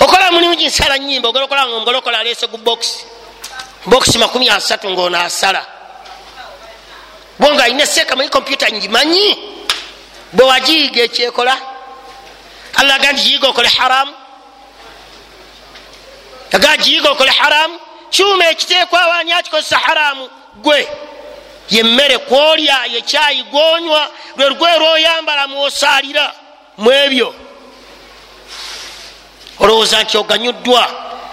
[0.00, 3.04] Okola mulimu ginsala nyimba ogolokola nga omugolokola alese ku bokisi
[3.86, 5.66] bokisi makumi asatu ngaono asala
[7.38, 9.38] bonga alina seeka muri kompyuta ngimanyi?
[10.32, 11.71] Bwe wagiyiga ekyekola
[12.74, 14.12] allah aga nti giyiga okole haramu
[16.52, 20.88] aga giyiga okole haramu kyuma ekiteekwa wani akikozesa haramu gwe
[21.70, 26.32] yemmere kwolya yekyayi gwonywa lwe lugwe lwoyambala mwosalira
[26.78, 27.34] mwebyo
[29.60, 30.90] olowooza nti oganyuddwa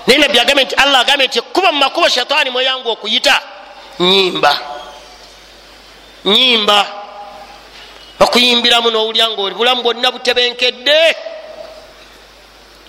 [0.07, 3.41] naye nabbi agambe nti allah agambe nti kuba mumakubo shataani mweyanga okuyita
[3.99, 4.59] nyimba
[6.25, 6.98] nyimba
[8.19, 11.15] okuyimbiramu nowulya nga oli bulamu bwonna butebenkedde.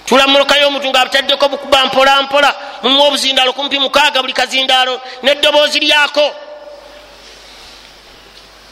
[0.06, 6.26] Tulamulokayo omuntu nga abutaddeko bukuba mpolampola mumuwa obuzindaalo kumpi mukaaga buli kazindaalo neddoboozi lyako.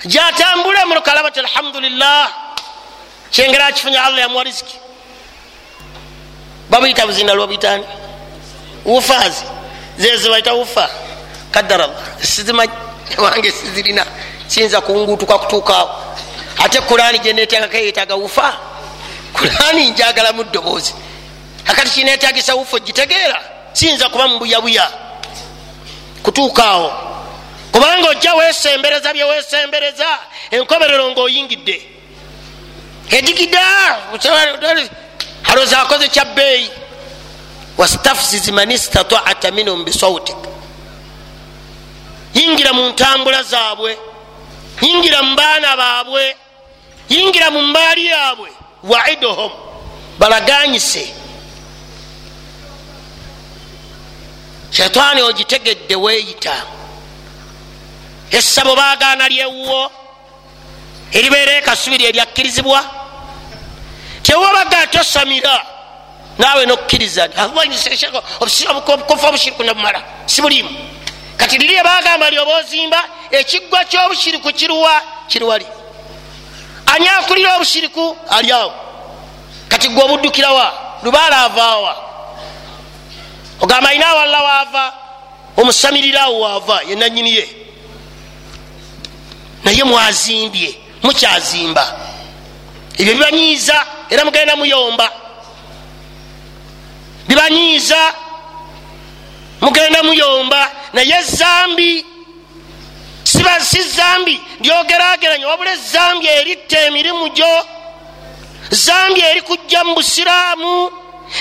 [0.04, 2.30] Jatambula mulokalaba ti alhamdulillah
[3.30, 4.76] kyengera akifunya allah yamuwa riziki.
[6.70, 7.84] Babuyita buzindaalo babuyitani
[8.84, 9.44] ufazi
[9.98, 10.90] zeze bayita ufa
[11.50, 12.72] kadarallah sizimanyi
[13.18, 14.06] wange sizirina.
[14.46, 15.90] Siyinza kungutuka kutuukaawo
[16.64, 18.56] ate kurani gyenetagako yetaga ufa
[19.32, 20.94] kurani njagala mu ddoboozi.
[21.66, 23.40] Akati kinetagisa ufa ogitegeera
[23.72, 24.90] siyinza kuba mubuyabuya
[26.22, 26.92] kutuukaawo
[27.72, 30.06] kubanga ojja wesembereza byewesembereza
[30.50, 31.82] enkoberero ngaoyingidde
[33.10, 33.62] edigida
[35.44, 36.70] aloza akoze kyabbeeyi.
[37.78, 40.36] Wastafziz man istataata minhum bisautik
[42.34, 43.98] yingira mu ntambula zaabwe.
[44.82, 46.36] Yingira mu baana baabwe
[47.08, 48.50] yingira mu mbaali yaabwe
[48.82, 49.50] waiduhum
[50.18, 51.14] balaganyise.
[54.70, 56.54] Shetaani ogitegedde weeyita.
[58.30, 59.90] Essabo baagaana lyewuwo
[61.12, 62.84] eribeera ekasubiri eryakkirizibwa
[64.22, 65.64] tewabaga tosamira.
[66.38, 67.28] Naawe nokkiriza
[68.70, 70.70] obukofu obushiriku nabumala sibulimu
[71.36, 75.66] kati liri ebagamba lyoba ozimba ekiggwa kyobushiriku kiruwa kiruwali
[76.98, 78.72] ani akulira obushiriku ali awo.
[79.68, 80.72] Kati gwe obuddukirawa
[81.02, 81.96] lubaala avaawa
[83.60, 84.92] ogamba ayina awalla waava
[85.56, 87.48] omusamirirawo waava yenanyiniye
[89.64, 91.84] naye mwazimbye mukyazimba.
[92.98, 95.12] Ebyo bibanyiiza era mugenda muyomba.
[97.28, 98.14] Bibanyiiza
[99.60, 100.70] mugenda muyomba.
[100.92, 102.06] Naye zambi
[103.32, 107.66] siba si zambi ndyogerageranya wabula ezambi eritta emirimu gyo.
[108.70, 110.92] Zambi eri kujja mu busiraamu.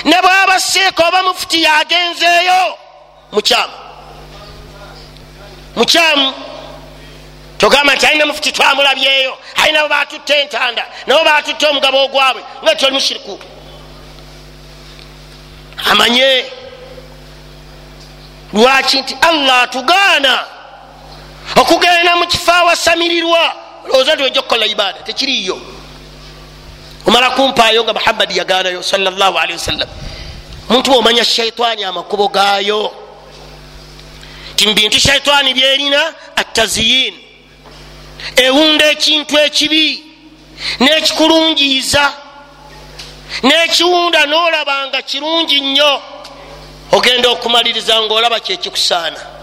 [0.04, 2.78] Ne bwaba seeka oba mufuti yagenzeeyo
[3.32, 3.72] mukyamu.
[5.76, 6.32] Mukyamu.
[7.58, 12.92] Togamba nti alina mufuti twamulabyeyo alina bo batutte entanda nabo batutte omugabo ogwabwe nga toli
[12.92, 13.40] mushiriku
[15.90, 16.44] amanye.
[18.52, 20.44] Lwaki nti allah atugaana
[21.56, 23.54] okugenda mu kifo awasamirirwa.
[23.84, 25.58] Olowooza nti wejja okukola ibada tekiriyo
[27.06, 29.88] omala kumpaayo nga muhammadi yagaanayo salllahalihi wasallam
[30.70, 32.92] omuntu bwomanya shaitaani amakubo gaayo
[34.56, 37.14] ti mubintu shaitaani byerina ataziyin
[38.36, 40.04] ewunda ekintu ekibi
[40.80, 42.12] nekikulungiiza
[43.42, 46.02] nekiwunda nolabanga kirungi nnyo.
[46.92, 49.37] Ogenda okumaliriza ngaolaba kyekikusaana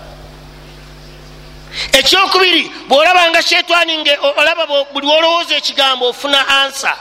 [1.91, 6.93] ekyokubiri bwolabanga shetani nga olaba buli olowooza ekigambo ofuna ansa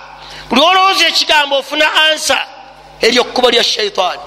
[0.49, 2.39] buli olowooza ekigambo ofuna ansa
[3.01, 4.23] eryo kkuba lya shaitaani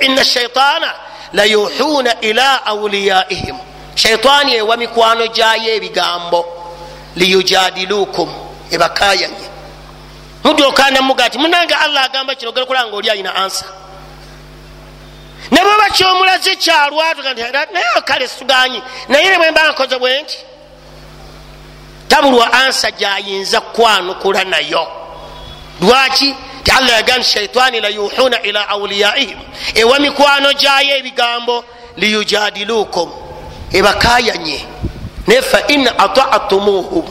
[0.00, 0.94] ina shaitaana
[1.32, 3.56] layuhuuna ila auliyaihim
[3.94, 6.60] shaitaani ewa mikwano gyayo ebigambo.
[7.16, 8.30] Liyujadilukum
[8.70, 9.48] ebakayanye
[10.44, 13.64] mudde okanda muga ti munange allah agamba kino ogera kulanga oli alina ansa
[15.50, 20.38] ne bweba kyomulaze kyalwatnaye kale suganyi naye nebwemba nkoze bwe nti
[22.08, 24.86] tabulwa ansa gyayinza kwanukula nayo.
[25.80, 26.34] Lwaki?
[26.64, 29.38] Ti allah yagamba shaitaani layuhuna ila auliyaihim
[29.74, 31.64] ewa mikwano gyayo ebigambo
[31.96, 33.12] liyujadilukum.
[33.72, 34.66] Ebakayanye
[35.26, 37.08] naye fain atatumuhu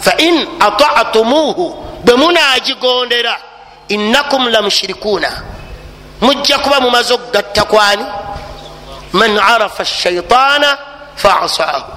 [0.00, 3.38] fain atatumuhu bwe munagigondera
[3.88, 5.42] innakum lamushirikuuna
[6.20, 8.04] mujja kuba mumaze okugatta kwani?
[9.12, 10.78] Man arafa shaitaana
[11.16, 11.92] faasahu.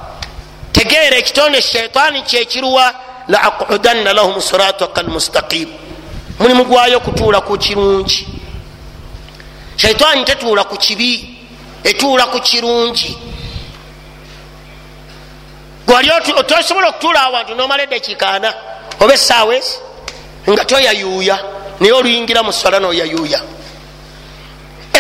[0.72, 2.94] Tegeera ekitonde shaitaani kyekiruwa
[3.28, 5.70] laaqudanna lahum sirataka almustaqim
[6.40, 8.28] mulimu gwayo kutuula ku kirungi.
[9.76, 11.38] Shaitaani tetuula ku kibi
[11.84, 13.18] etuula ku kirungi.
[15.88, 16.10] Gwali
[16.48, 18.54] tosobola okutuula awantu nomala edakiika ana?
[19.00, 19.78] Oba esaawa ezi?
[20.50, 21.40] Nga toyayuuya
[21.80, 23.42] naye oluyingira mu swala noyayuuya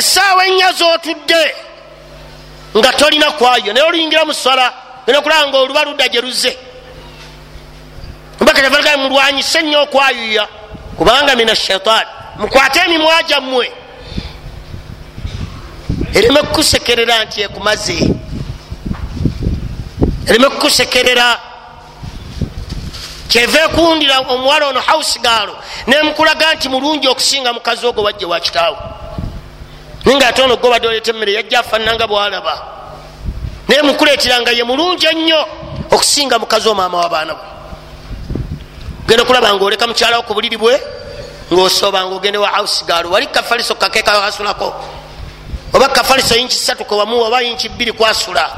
[0.03, 1.55] essaawa ennya zotudde
[2.77, 4.73] nga tolina kwayo naye oluyingira mu swala
[5.07, 6.57] enakulaba nga oluba ludda gye luzze.
[8.39, 10.47] Mbakatavalga mulwanyise nnyo okwayuya
[10.97, 13.71] kubanga mina shaitaani mukwate emimwa gyammwe.
[16.13, 17.97] Ereme kukusekerera nti ekumaze.
[20.27, 21.39] Ereme kukusekerera.
[23.27, 25.55] Kyeva ekundira omuwala ono hausigaalo
[25.87, 28.77] nemukulaga nti mulungi okusinga mukazi ogwo wajje wakitaawe
[30.05, 32.53] naye nga ate ono gobadde oleeta emmere yajja afaananga bwalaba.
[33.67, 35.47] Naye mukuleeteranga ye mulungi ennyo
[35.91, 37.47] okusinga mukazi omaama w'abaana bwe
[39.07, 40.75] genda okulaba nga oleka mukyalawo ku buliri bwe
[41.51, 44.73] ngaosoba nga ogende wa hausigaalo wali kafaliso kakeka wasulako
[45.73, 48.51] oba kafaliso inki satu kewamuwa oba inki bbiri kwasula?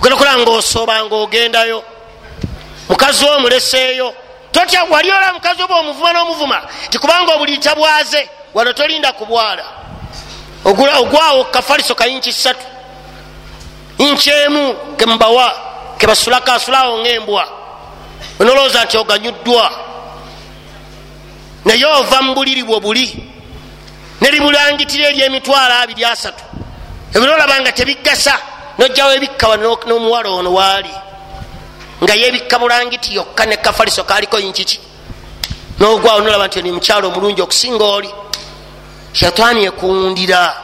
[0.00, 1.84] Ogenda okulaba nga osoba nga ogendayo
[2.88, 4.14] mukazi omuleseeyo.
[4.52, 9.64] Totya wali ola mukazi oba omuvuma n'omuvuma tikubanga obuliyita bwaze wano tolinda kubwala
[10.64, 12.66] ogwawo kafaliso kayinki satu
[13.98, 15.52] inki emu kemubawa
[15.98, 17.48] kebasulako asulawo ngembwa.
[18.40, 19.70] Onolowooza nti oganyuddwa.
[21.64, 23.06] Naye ova mu buliri bwe buli
[24.20, 26.44] neribulangitira eryemitwalo abiri asatu.
[27.14, 28.34] Ebinolabanga tebigasa
[28.78, 30.90] nojjawo ebikkawa n'omuwala ono waali
[32.02, 34.80] nga yebikka bulangiti yokka ne kafaliso kaliko yinkiki
[35.78, 38.10] nogwawo nolaba nti ni mukyalo omulungi okusinga oli
[39.12, 40.56] shatani ekuwundira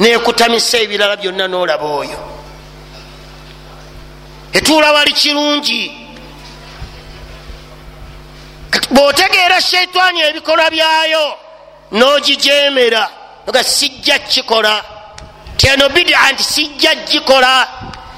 [0.00, 2.18] nekutamisa ebirala byonna nolaba oyo.
[4.52, 5.82] Etuula wali kirungi.
[8.90, 11.24] Bwotegeera shaitaani ebikolwa byayo
[11.92, 13.10] nogijemera
[13.48, 14.84] nga sijja kikola
[15.56, 17.68] tyeno bidia nti sijja gikola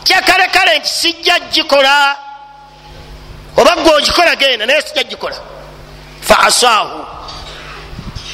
[0.05, 2.17] kyakalekale nti sijja gikola
[3.57, 5.37] oba gwe ogikola genda naye sijja gikola
[6.21, 7.10] fa asaahu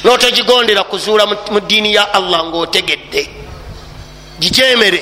[0.07, 3.29] notogigondera kuzuula mu ddiini ya allah ngaotegedde
[4.39, 5.01] gijemere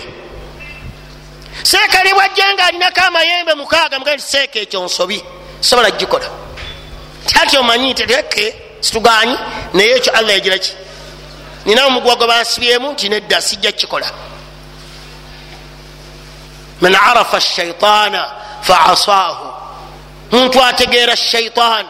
[1.63, 5.23] seeka ne bwajja nga alinako amayembe mukaaga mugaa nti seeka ekyo nsobi
[5.61, 6.27] sobola gikola
[7.41, 8.45] ati omanyi tereke
[8.81, 9.37] situganyi
[9.73, 10.73] naye ekyo allah yagiraki
[11.65, 14.11] nina omugwa gwe bansibyemu nti nedda sijja kukikola.
[16.81, 18.31] Man arafa shaitaana
[18.61, 19.47] faasaahu
[20.31, 21.85] muntu ategeera shaitaan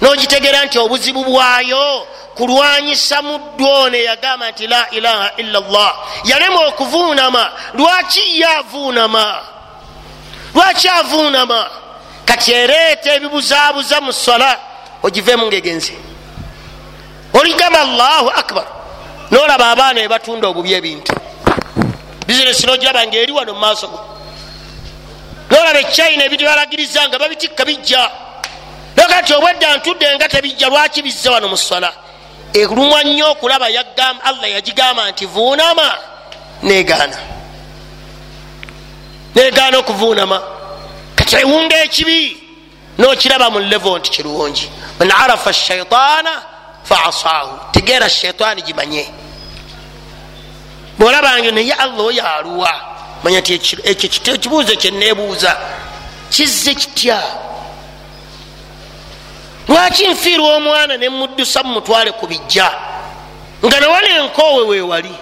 [0.00, 7.52] nogitegeera nti obuzibu bwayo kulwanyisa muddu ono yagamba nti la ilaha illa llah yalema okuvuunama
[7.74, 9.42] lwaki ye avuunama
[10.54, 11.70] lwaki avuunama
[12.24, 14.58] kati ereeta ebibuzaabuza mu sola
[15.02, 15.94] ogivemu ngaegenzi
[17.32, 18.66] oligamba allahu akbar.
[19.30, 21.12] Nolaba abaana ebatunda obubi ebintu.
[22.26, 24.00] Bizinesi nogiraba ngaeri wano mumaaso go.
[25.50, 28.10] Nolaba echina ebintu balagiriza nga babitikka bijja.
[28.96, 31.92] Nokati obwedda ntudde nga tebijja lwaki bizza wano mu sola
[32.52, 33.66] erumwa nnyo okulaba
[34.24, 35.94] allah yagigamba nti vuunama.
[36.62, 37.18] Negaana
[39.34, 40.42] negaana okuvuunama.
[41.14, 42.36] Kati ewunda ekibi
[42.98, 44.70] nokiraba mu levo nti kirungi.
[44.98, 46.42] Man arafa shaitaana
[46.84, 49.08] faasaahu tegeera shaitaani gimanye.
[50.98, 52.72] Bwolabange naye allah oyo aluwa
[53.22, 55.56] manya ti ekyo ekibuuzo kyenebuuza
[56.30, 57.22] kizze kitya
[59.70, 62.70] lwaki nfiirwa omwana nemuddusa mumutwale ku bijja?
[63.64, 65.14] Nga nawala enkoowe wewali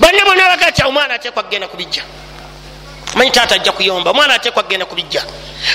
[0.00, 2.02] banne bonna bagati omwana atekwa kgenda ku bijja?
[3.14, 5.24] Manyi taata ajja kuyomba omwana atekwa kgenda ku bijja?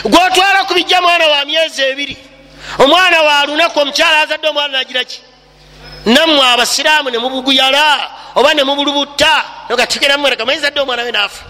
[0.04, 2.18] Gwotwala ku bijja mwana wa myezi ebiri
[2.80, 5.22] omwana wa lunaku omukyala azadde omwana nagiraki
[6.06, 11.46] nammwe abasiraamu nemubuguyala oba nemubulubutta nogategera mwereka manyi zadde omwana we naafa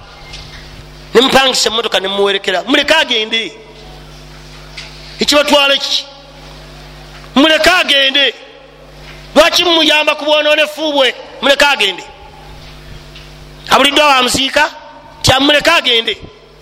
[1.14, 3.65] nemupangisa emotoka nemuwerekera muleke agende
[5.20, 6.06] ekibatwala kiki
[7.36, 8.34] muleke agende.
[9.36, 12.04] Lwaki mumuyamba ku bwononefu bwe muleke agende.
[13.70, 14.72] Abuliddwa wamuziika
[15.22, 16.18] tyamuleke agende?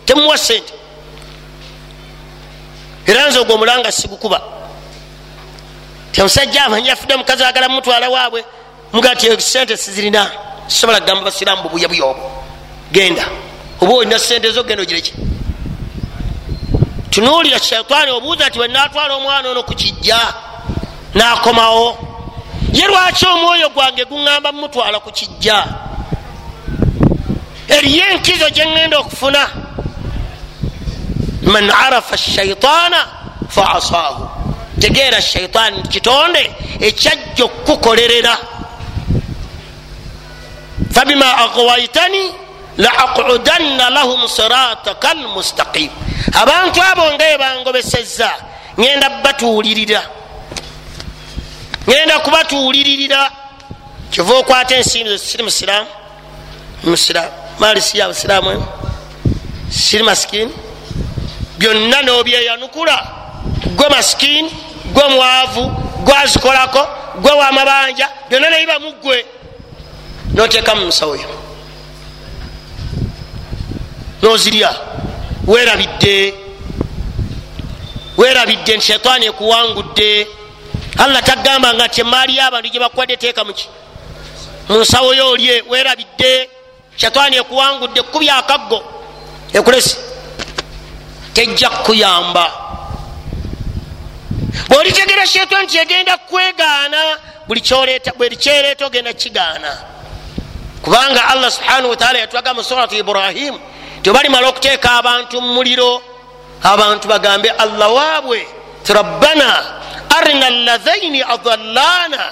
[0.05, 0.73] Temuwa sente
[3.05, 4.41] era nze ogwo omulanga sigukuba.
[6.19, 8.45] Omusajja amanyi afudde mukazi agala mumutwala waabwe
[8.93, 10.31] mugaa ti sente sizirina.
[10.67, 12.31] Sisobola kugamba basiramu bubuyabuya obwo
[12.91, 13.25] genda.
[13.81, 15.13] Oba olina sente zo genda ogireki
[17.13, 20.19] tunuulira shaitaani obuuza nti wenatwala omwana ono ku kijja
[21.13, 21.97] nakomawo.
[22.73, 25.65] Ye lwaki omwoyo gwange guŋŋamba mumutwala ku kijja?
[27.67, 29.43] Eriyo enkizo gyeŋŋenda okufuna.
[31.43, 32.99] Man arafa shaitaana
[33.49, 34.29] faasaahu
[34.81, 36.43] tegeera shaitaani kitonde
[36.79, 38.37] ekyajja okukukolerera
[40.93, 42.23] fabima agwaitani
[42.77, 45.89] laaqudanna lahum sirataka almustaqim
[46.31, 48.29] abantu abo nga ebangobeseza
[48.77, 50.01] ŋenda batuulirira.
[51.87, 53.31] Ŋenda kubatuuliririra
[54.11, 55.89] kiva okwata ensimbi siri musiraamu?
[56.83, 58.65] Musiraamu maali si abasiraamu
[59.69, 60.51] siri masikini?
[61.57, 62.97] Byonna nobyeyanukula.
[63.75, 64.51] Gwe masikini
[64.93, 65.71] gwe mwavu
[66.03, 66.87] gwe azikolako
[67.21, 69.25] gwe wamabanja byonna nayiba muggwe
[70.33, 71.29] noteeka mu musawoyo
[74.21, 74.75] nozirya
[75.47, 76.33] werabidde
[78.17, 80.27] werabidde nti shaitaani ekuwangudde.
[80.97, 83.67] Allah tagambanga nti emaali yabantu gyebakwadde teeka muki
[84.69, 86.49] munsawoyo olye werabidde
[86.97, 88.79] shaitaani ekuwangudde kubya akaggo
[89.53, 89.97] ekulesi
[91.33, 92.45] tejja kukuyamba.
[94.69, 97.17] Bwolitegera shaitaani nti egenda kwegaana
[97.47, 97.61] buli
[98.37, 99.77] kyereeta ogenda kigaana.
[100.81, 103.59] Kubanga allah subhanahu wataala yatwaga mu suratu ibrahimu
[104.03, 106.01] tebalimala okuteeka abantu mu muliro.
[106.63, 108.47] Abantu bagambe allah waabwe
[108.83, 109.49] ti rabbana
[110.15, 112.23] arina ladhaini adallana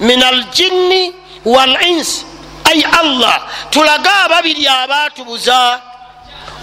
[0.00, 1.12] min aljinni
[1.44, 2.22] walinsi
[2.70, 5.80] ai allah tulage ababiri abatubuza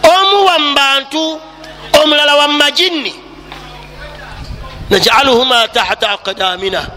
[0.07, 1.41] omu wamubantu
[1.99, 3.13] omulala wamumajinni
[4.89, 6.88] najaluhuma tahta aqdamina.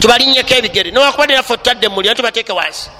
[0.00, 0.90] Tubalinyeko ebigere.
[0.90, 2.90] Nowakubadde naffe otutadde mumuliro tubateeke wansi.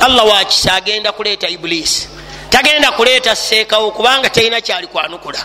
[0.00, 2.21] Allah wakisa agenda kuleeta ibulisi
[2.52, 5.38] tagenda kuleeta seekawo kubanga talina kyali kwanukula.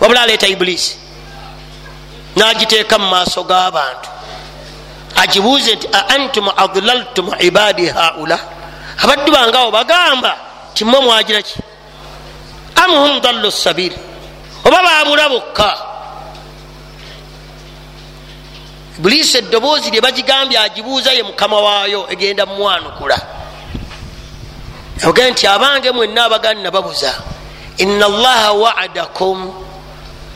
[0.00, 0.96] Wabula aleeta ibulisi
[2.36, 4.08] nagiteeka mu maaso g'abantu
[5.16, 8.38] agibuuze nti aantum adlaltum ibadi haula?
[9.02, 10.36] Abaddu bangawo bagamba
[10.74, 11.54] timwe mwagiraki
[12.76, 13.96] am hum dallu sabiri
[14.64, 15.70] oba babula bokka?
[18.98, 23.20] Buliisi eddoboozi lye bagigambye agibuuza ye mukama waayo egenda mumwanukula
[25.08, 27.14] oge nti abange mwenna abagani nababuza
[27.76, 29.52] ina allaha waadakum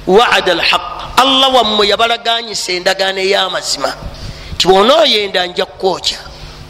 [0.06, 0.82] waada alhaq.
[1.16, 3.94] Allah wammwe yabalaganyisa endagaano ey'amazima.
[4.54, 6.18] Nti bwonooyenda nja kukwokya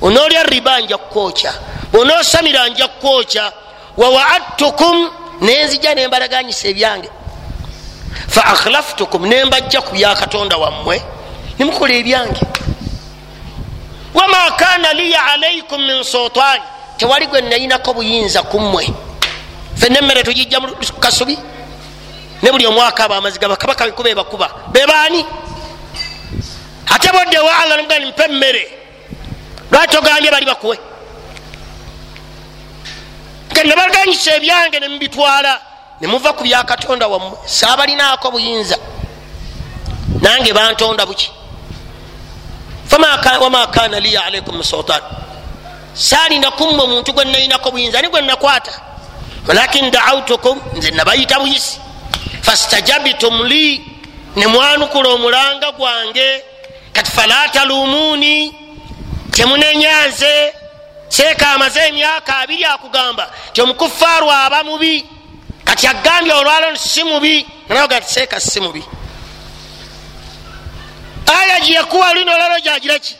[0.02, 1.52] onoolya riba nja kukwokya
[1.92, 3.52] bwonoosamira nja kukwokya
[3.96, 7.10] wawaadtukum nenzija nembalaganyisa ebyange.
[8.28, 11.02] Fa akhlaftukum nembajja ku byakatonda wammwe
[11.58, 12.40] nimukola ebyange.
[14.14, 16.62] Wama kana liya alaikum min sultani
[16.96, 18.88] tewali gwe nayinako buyinza kummwe
[19.76, 20.60] fenna emmere tugijja
[21.00, 21.38] kasubi
[22.42, 25.24] ne buli omwaka abo amaziga bakabaka bekuba ebakuba bebaani
[26.94, 28.70] ate boddewo allah nimugani mpe emmere.
[29.70, 30.78] Lwaki ogambye bali bakuwe?
[33.64, 35.60] Nebaganyisa ebyange nemubitwala
[36.00, 37.38] nemuva ku byakatonda wammwe.
[37.46, 38.76] Saabalinaako buyinza.
[40.20, 41.30] Nange bantonda buki?
[43.40, 45.02] Wama kana liya alaikum sultan
[45.94, 48.72] saalina kummwe omuntu gwe nalinako buyinza ani gwe nakwata.
[49.48, 51.80] Walakin daautukum nze nabayita buyisi
[52.42, 53.82] fastajabitum li
[54.36, 56.44] nemwanukula omulanga gwange.
[56.92, 58.54] Kati fala talumuni
[59.30, 60.54] temunenyanze
[61.08, 65.06] seeka amaze emyaka abiri akugamba ti omukufaaru aba mubi.
[65.64, 67.46] Kati agambye olwalo si mubi.
[67.68, 68.84] Naga ti seeka si mubi.
[71.26, 73.16] Aya giyekuwa lino olwalo gyagireki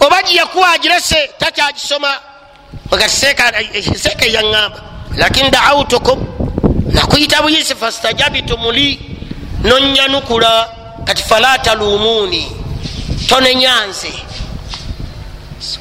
[0.00, 2.08] oba giyekuwa agirese takyagisoma.
[3.06, 4.80] Seeka eyaŋŋamba.
[5.16, 6.18] Lakin daautukum
[6.92, 9.00] nakuyita buyisi fastajabitum li
[9.64, 10.68] nonyanukula
[11.04, 12.52] kati fala talumuni.
[13.28, 14.12] Tonenyanze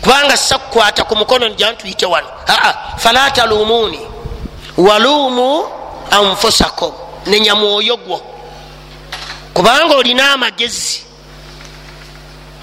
[0.01, 2.27] kubanga sakukwata ku mukono jantuyite wano.
[2.47, 3.99] Aa fala talumuni.
[4.77, 5.63] Walumu
[6.11, 6.91] anfusakum.
[7.25, 8.21] Nenya mwoyo gwo.
[9.53, 11.03] Kubanga olina amagezi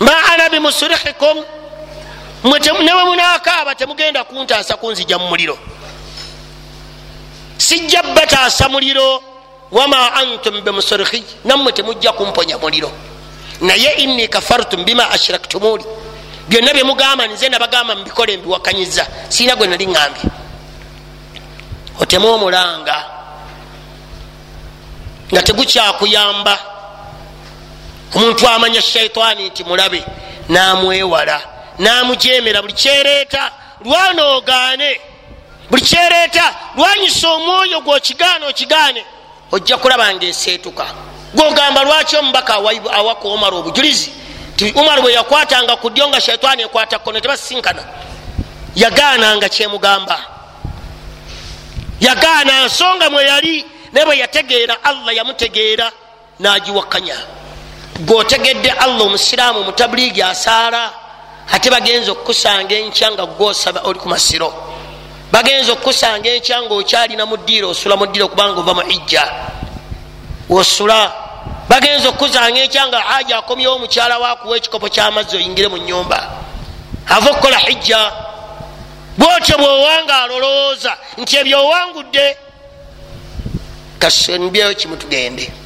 [0.00, 1.44] ma ana bimusurihikum
[2.84, 5.58] newe munakaaba temugenda kuntaasa kunzija mu muliro.
[7.58, 9.22] Sijja bataasa muliro
[9.70, 12.92] wama antum bimusurihi nammwe temujja kumponya muliro.
[13.60, 15.84] Naye inni kafartum bima ashraktumuni
[16.48, 20.22] byonna byemugamba nze nabagamba mubikole mbiwakanyiza siina gwe nali ŋambye
[22.00, 23.04] otemu omulanga
[25.32, 26.58] nga tegukyakuyamba
[28.14, 30.04] omuntu amanya shaitaani nti mulabe
[30.48, 31.40] namwewala
[31.78, 33.50] namujemera buli kyereeta
[33.84, 35.00] lwanoogaane
[35.70, 39.04] buli kyereeta lwanyisa omwoyo gwokigaane okigaane
[39.52, 40.86] ojja kulaba nga eseetuka
[41.34, 42.54] gwogamba lwaki omubaka
[42.92, 44.12] awaka omar obujulizi?
[44.56, 47.82] Ti umar bwe yakwatanga ku ddyo nga shaitaani ekwata kkono tebasinkana.
[48.76, 50.18] Yagaananga kyemugamba
[52.00, 55.92] yagaana nsonga mwe yali naye bwe yategeera allah yamutegeera
[56.38, 57.16] nagiwakanya
[58.00, 60.92] gwotegedde allah omusiraamu mutabuliigi asaala
[61.52, 64.52] ate bagenza okukusanga enkya nga gwosaba oli ku masiro.
[65.32, 69.24] Bagenza okukusanga enkya nga okyalina mu ddiiro osula mu ddiiro kubanga ova mu ijja.
[70.48, 71.12] Wosula.
[71.68, 76.18] Bagenza okukusanga enkya nga haja akomyewo omukyala wakuwa ekikopo kyamazzi oyingire mu nyumba
[77.08, 78.12] ava okukola hijja.
[79.18, 82.36] Bwotyo bwowanga alolowooza nti ebyo owangudde
[83.98, 85.63] kasembyeyo kimu tugende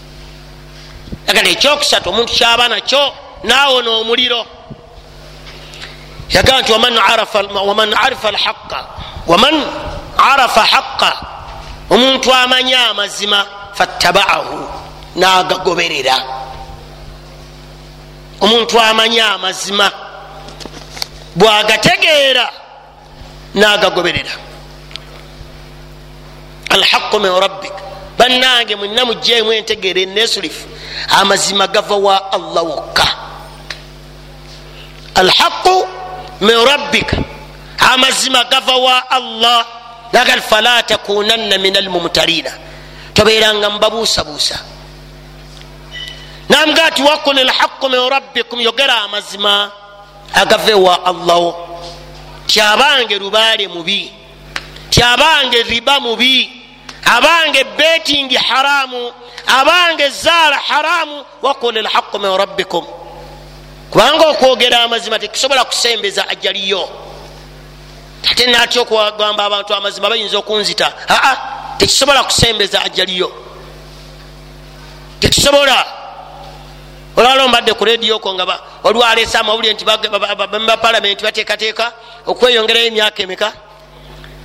[1.28, 3.02] agala ekyokusatu omuntu kyaba nakyo
[3.44, 4.46] naawona omuliro
[6.34, 8.78] yagaa nti waman arifa alhaqa
[9.26, 9.54] waman
[10.18, 11.12] arafa haqa
[11.90, 14.58] omuntu amanya amazima fattabaahu
[15.16, 16.16] nagagoberera.
[18.40, 19.90] Omuntu amanya amazima
[21.36, 22.50] bwagategeera
[23.54, 24.30] nagagoberera.
[26.70, 27.87] Alhaqu min rabbik
[28.18, 30.68] bannange mwena mujjeemu entegeera enesulifu
[31.08, 33.06] amazima gava wa allah wokka.
[35.14, 35.86] Alhaqu
[36.40, 37.16] min rabbika
[37.92, 39.66] amazima gava wa allah.
[40.12, 42.50] Nagal fala takunanna min almumtarina
[43.14, 44.58] tobeeranga mubabuusabuusa
[46.48, 49.70] namuga ti wakul lhaqu min rabbikum yogera amazima
[50.34, 51.54] agave wa allah.
[52.46, 54.12] Tyabange lubaale mubi
[54.90, 56.57] tyabange riba mubi
[57.04, 59.12] abange betingi haramu
[59.46, 62.84] abange zaala haramu wakul lhaqu min rabbikum
[63.90, 66.88] kubanga okwogera amazima tekisobola kusembeza ajaliyo
[68.30, 71.36] ate natya okugamba abantu amazima bayinza okunzita aa
[71.78, 73.32] tekisobola kusembeza ajaliyo
[75.20, 75.86] tekisobola
[77.16, 79.84] olwala ombadde ku redioko nga waliwo alesa amawulire nti
[80.66, 81.92] bapalamenti bateekateeka
[82.26, 83.52] okweyongerayo emyaka emeka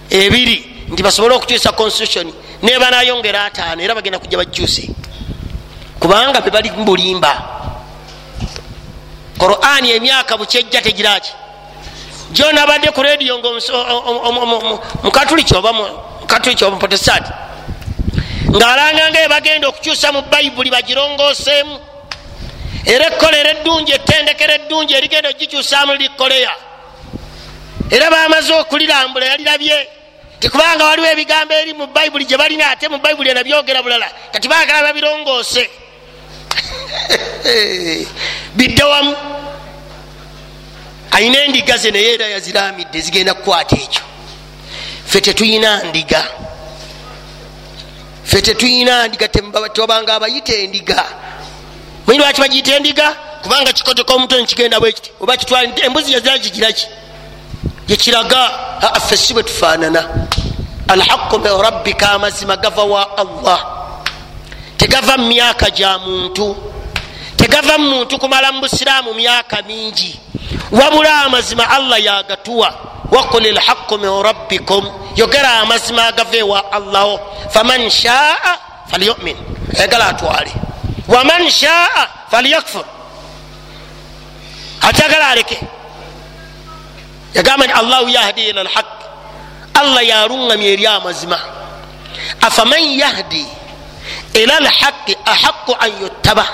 [0.10, 2.34] ebiri nti basobole okukyusa constitution.
[2.61, 4.90] Neba nayongera ataano era bagenda kujja bajuse
[5.99, 7.34] kubanga bebali mubulimba
[9.38, 11.32] qurani emyaka bukyejja tegiraki.
[12.32, 17.26] Gyonabadde ku rediyo ngaomukatuliki oba mukatuliki oba muprotestant
[18.49, 21.80] ngaalanganga ebagenda okukyusa mu bayibuli bagirongoseemu
[22.86, 26.53] era ekkolera eddungi ettendekero eddungi erigenda ogikyusamu likoleya.
[27.91, 29.88] Era bamaze okulirambula yalirabye
[30.44, 34.88] tikubanga waliwo ebigambo eri mu bayibuli gye balina ate mu bayibuli enabyogera bulala kati bagala
[34.88, 35.64] babirongoose
[38.57, 39.15] bidde wamu.
[41.11, 44.02] Ayina endiga ze naye era yaziramidde zigenda kukwata ekyo.
[45.06, 46.28] Fe tetuyina ndiga.
[48.24, 49.28] Fe tetuyina ndiga
[49.74, 51.06] tobanga abayita endiga.
[52.06, 53.15] Manyi lwaki bagiyita endiga?
[53.44, 56.88] Kubanga kikotoka omutwe nikigenda bwekiti oba kitwala embuzi yazagigiraki
[57.88, 58.52] gyekiraga
[59.00, 60.28] ffe si bwe tufaanana.
[60.88, 63.60] Alhaqu min rabbika amazima gava wa allah.
[64.78, 66.56] Tegava mu myaka gya muntu.
[67.38, 70.20] Tegava mu muntu kumala mu busiraamu myaka mingi.
[70.72, 72.74] Wabula amazima allah yagatuwa
[73.12, 74.84] wakul lhaqu min rabbikum.
[75.16, 77.20] Yogera amazima agava ewa allaho
[77.50, 78.58] faman shaa
[78.88, 79.38] falyumin.
[79.78, 80.52] Ayagala atwale.
[81.08, 82.86] Waman shaa falyakfur.
[84.82, 85.58] Atagala aleke
[87.36, 88.90] yagamba nti allahu yahdi ila lhaq
[89.74, 91.40] allah yaluŋamya eri amazima
[92.42, 93.46] afaman yahdi
[94.34, 96.46] ila lhaqi ahaqu an yuttaba.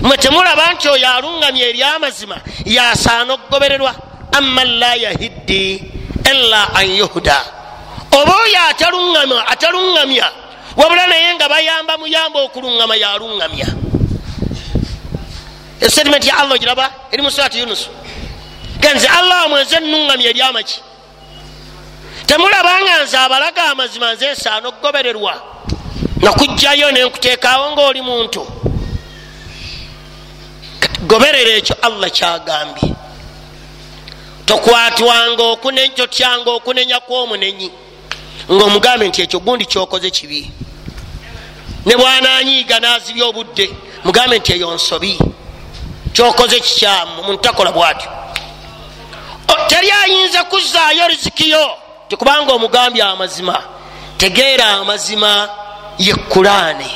[0.00, 3.94] Mwe temulaba nti oyo aluŋamya eri amazima yasaana okugobererwa
[4.32, 5.82] aman la yahiddi
[6.30, 7.38] ila an yuhda.
[8.12, 8.60] Oba oyo
[9.52, 10.26] ataluŋamya
[10.76, 13.66] wabula naye nga bayamba muyamba okuluŋama yaluŋamya
[15.80, 17.90] esedimente ya allah ogiraba eri mu surati yunusu
[18.84, 20.80] genze allah mwenze nuŋamya eri amaki.
[22.26, 25.34] Temulabanga nze abalaga amazima nze nsaana okugobererwa.
[26.20, 28.42] Nakugjayo nenkuteekawo ngaoli muntu.
[31.00, 32.88] Goberera ekyo allah kyagambye.
[34.46, 35.56] Tokwatwanga
[35.96, 37.70] totyanga okunenya kwomunenyi
[38.52, 40.50] ngaomugambe nti ekyo gundi kyokoze kibi.
[41.86, 43.66] Ne bwananyiiga nazibya obudde
[44.04, 45.18] mugambe nti eyo nsobi.
[46.12, 48.23] Kyokoze kikyamu muntu takola bwatyo
[49.68, 51.70] teri ayinza kuzaayo rizikiyo
[52.08, 53.62] tikubanga omugambye amazima.
[54.16, 55.48] Tegeera amazima
[55.98, 56.90] ye kulaani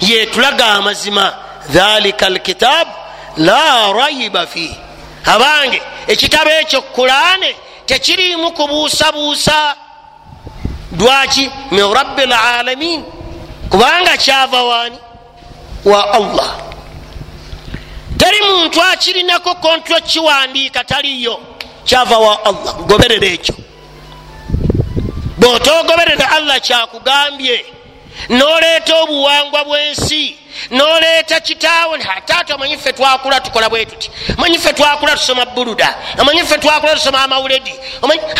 [0.00, 1.32] yetulaga amazima.
[1.68, 2.90] Dhalika alkitaabu
[3.36, 4.76] la rayiba fi
[5.24, 7.56] abange ekitabo ekyo kulaane
[7.86, 9.76] tekiriimu kubuusabuusa.
[10.98, 11.50] Lwaki?
[11.70, 13.04] Min rabbi lalamin
[13.70, 14.98] kubanga kyava waani?
[15.84, 16.50] Wa allah.
[18.18, 21.40] Teri muntu akirinako kontro kiwandiika taliyo
[21.90, 23.54] kyava wa allah goberera ekyo.
[25.38, 27.64] Bwotogoberera allah kyakugambye
[28.28, 30.36] noleeta obuwangwa bwensi
[30.70, 34.10] noleeta kitaawo taata omanyi ffe twakula tukola bwe tuti?
[34.38, 35.94] Omanyi ffe twakula tusoma buluda?
[36.18, 37.74] Omanyi ffe twakula tusoma amawuledi?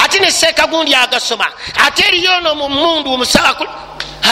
[0.05, 1.47] Ate ne seeka gundi agasoma?
[1.87, 3.27] Ate eriyo no mumundu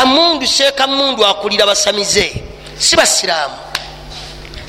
[0.00, 2.42] amundu seeka mundu akulira basamize.
[2.78, 3.54] Si basiraamu.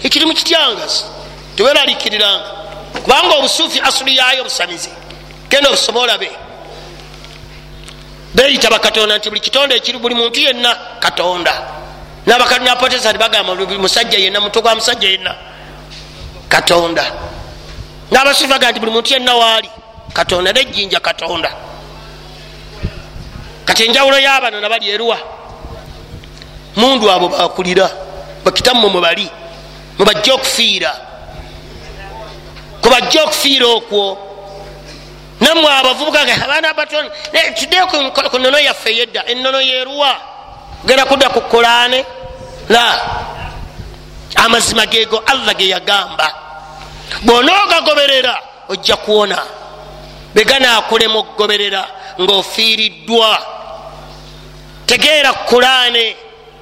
[0.03, 1.03] Ekirimu kityangasi
[1.55, 2.58] teweralikiriranga
[3.01, 4.89] kubanga obusuufi asuli yayo busamize.
[5.49, 6.31] Genda obusoma olabe.
[8.35, 11.53] Beyita bakatonda nti buli kitonda ekiri buli muntu yenna katonda.
[12.25, 15.35] Naprotestant bagamba musajja yenna mutu gwa musajja yenna
[16.49, 17.05] katonda.
[18.11, 19.69] Nabasuufi bagamba nti buli muntu yenna waali
[20.13, 21.51] katonda nejjinja katonda.
[23.65, 25.17] Kati enjawulo yabano nabali eruwa.
[26.75, 27.89] Mundu abo bakulira
[28.45, 29.29] bakitamu mubali
[29.97, 31.08] mubajja okufiira
[32.81, 34.17] kubajja okufiira okwo.
[35.39, 37.09] Nammwe abavubuka abaana batono
[37.55, 40.15] tuddeyo ku nono yaffe yedda ennono yeruwa
[40.85, 42.05] genda kudda ku kulaane
[42.69, 42.83] la
[44.35, 46.27] amazima geego allah ge yagamba.
[47.21, 49.37] Bwonoogagoberera ojja kuwona.
[50.33, 51.87] Beganaakulema okugoberera
[52.19, 53.45] ng'ofiiriddwa.
[54.85, 56.15] Tegeera kulaane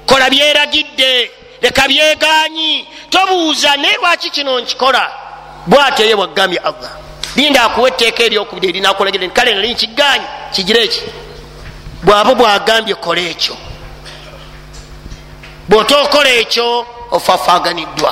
[0.05, 1.31] kola byeragidde
[1.61, 5.26] leka byeganyi tobuuza naye lwaki kino nkikola
[5.67, 6.91] bwatyo ye bwagambye allah
[7.35, 11.01] linda akuwa etteeka eryokubiri erinakulagire kale nali nkiganyi kigira eki
[12.03, 13.55] bwaba bwagambye kola ekyo.
[15.69, 18.11] Bwotokola ekyo ofaafaganiddwa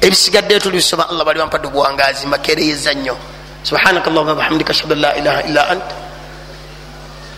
[0.00, 3.16] ebisigadde tulibisoma allah bali wampadde obuwangazi makereyeza nnyo.
[3.62, 5.88] Subhanaka allahuma bihamdika ashhadu an la ilaha illa ant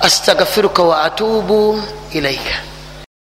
[0.00, 1.82] astagfiruka wa atubu
[2.12, 2.54] ilaika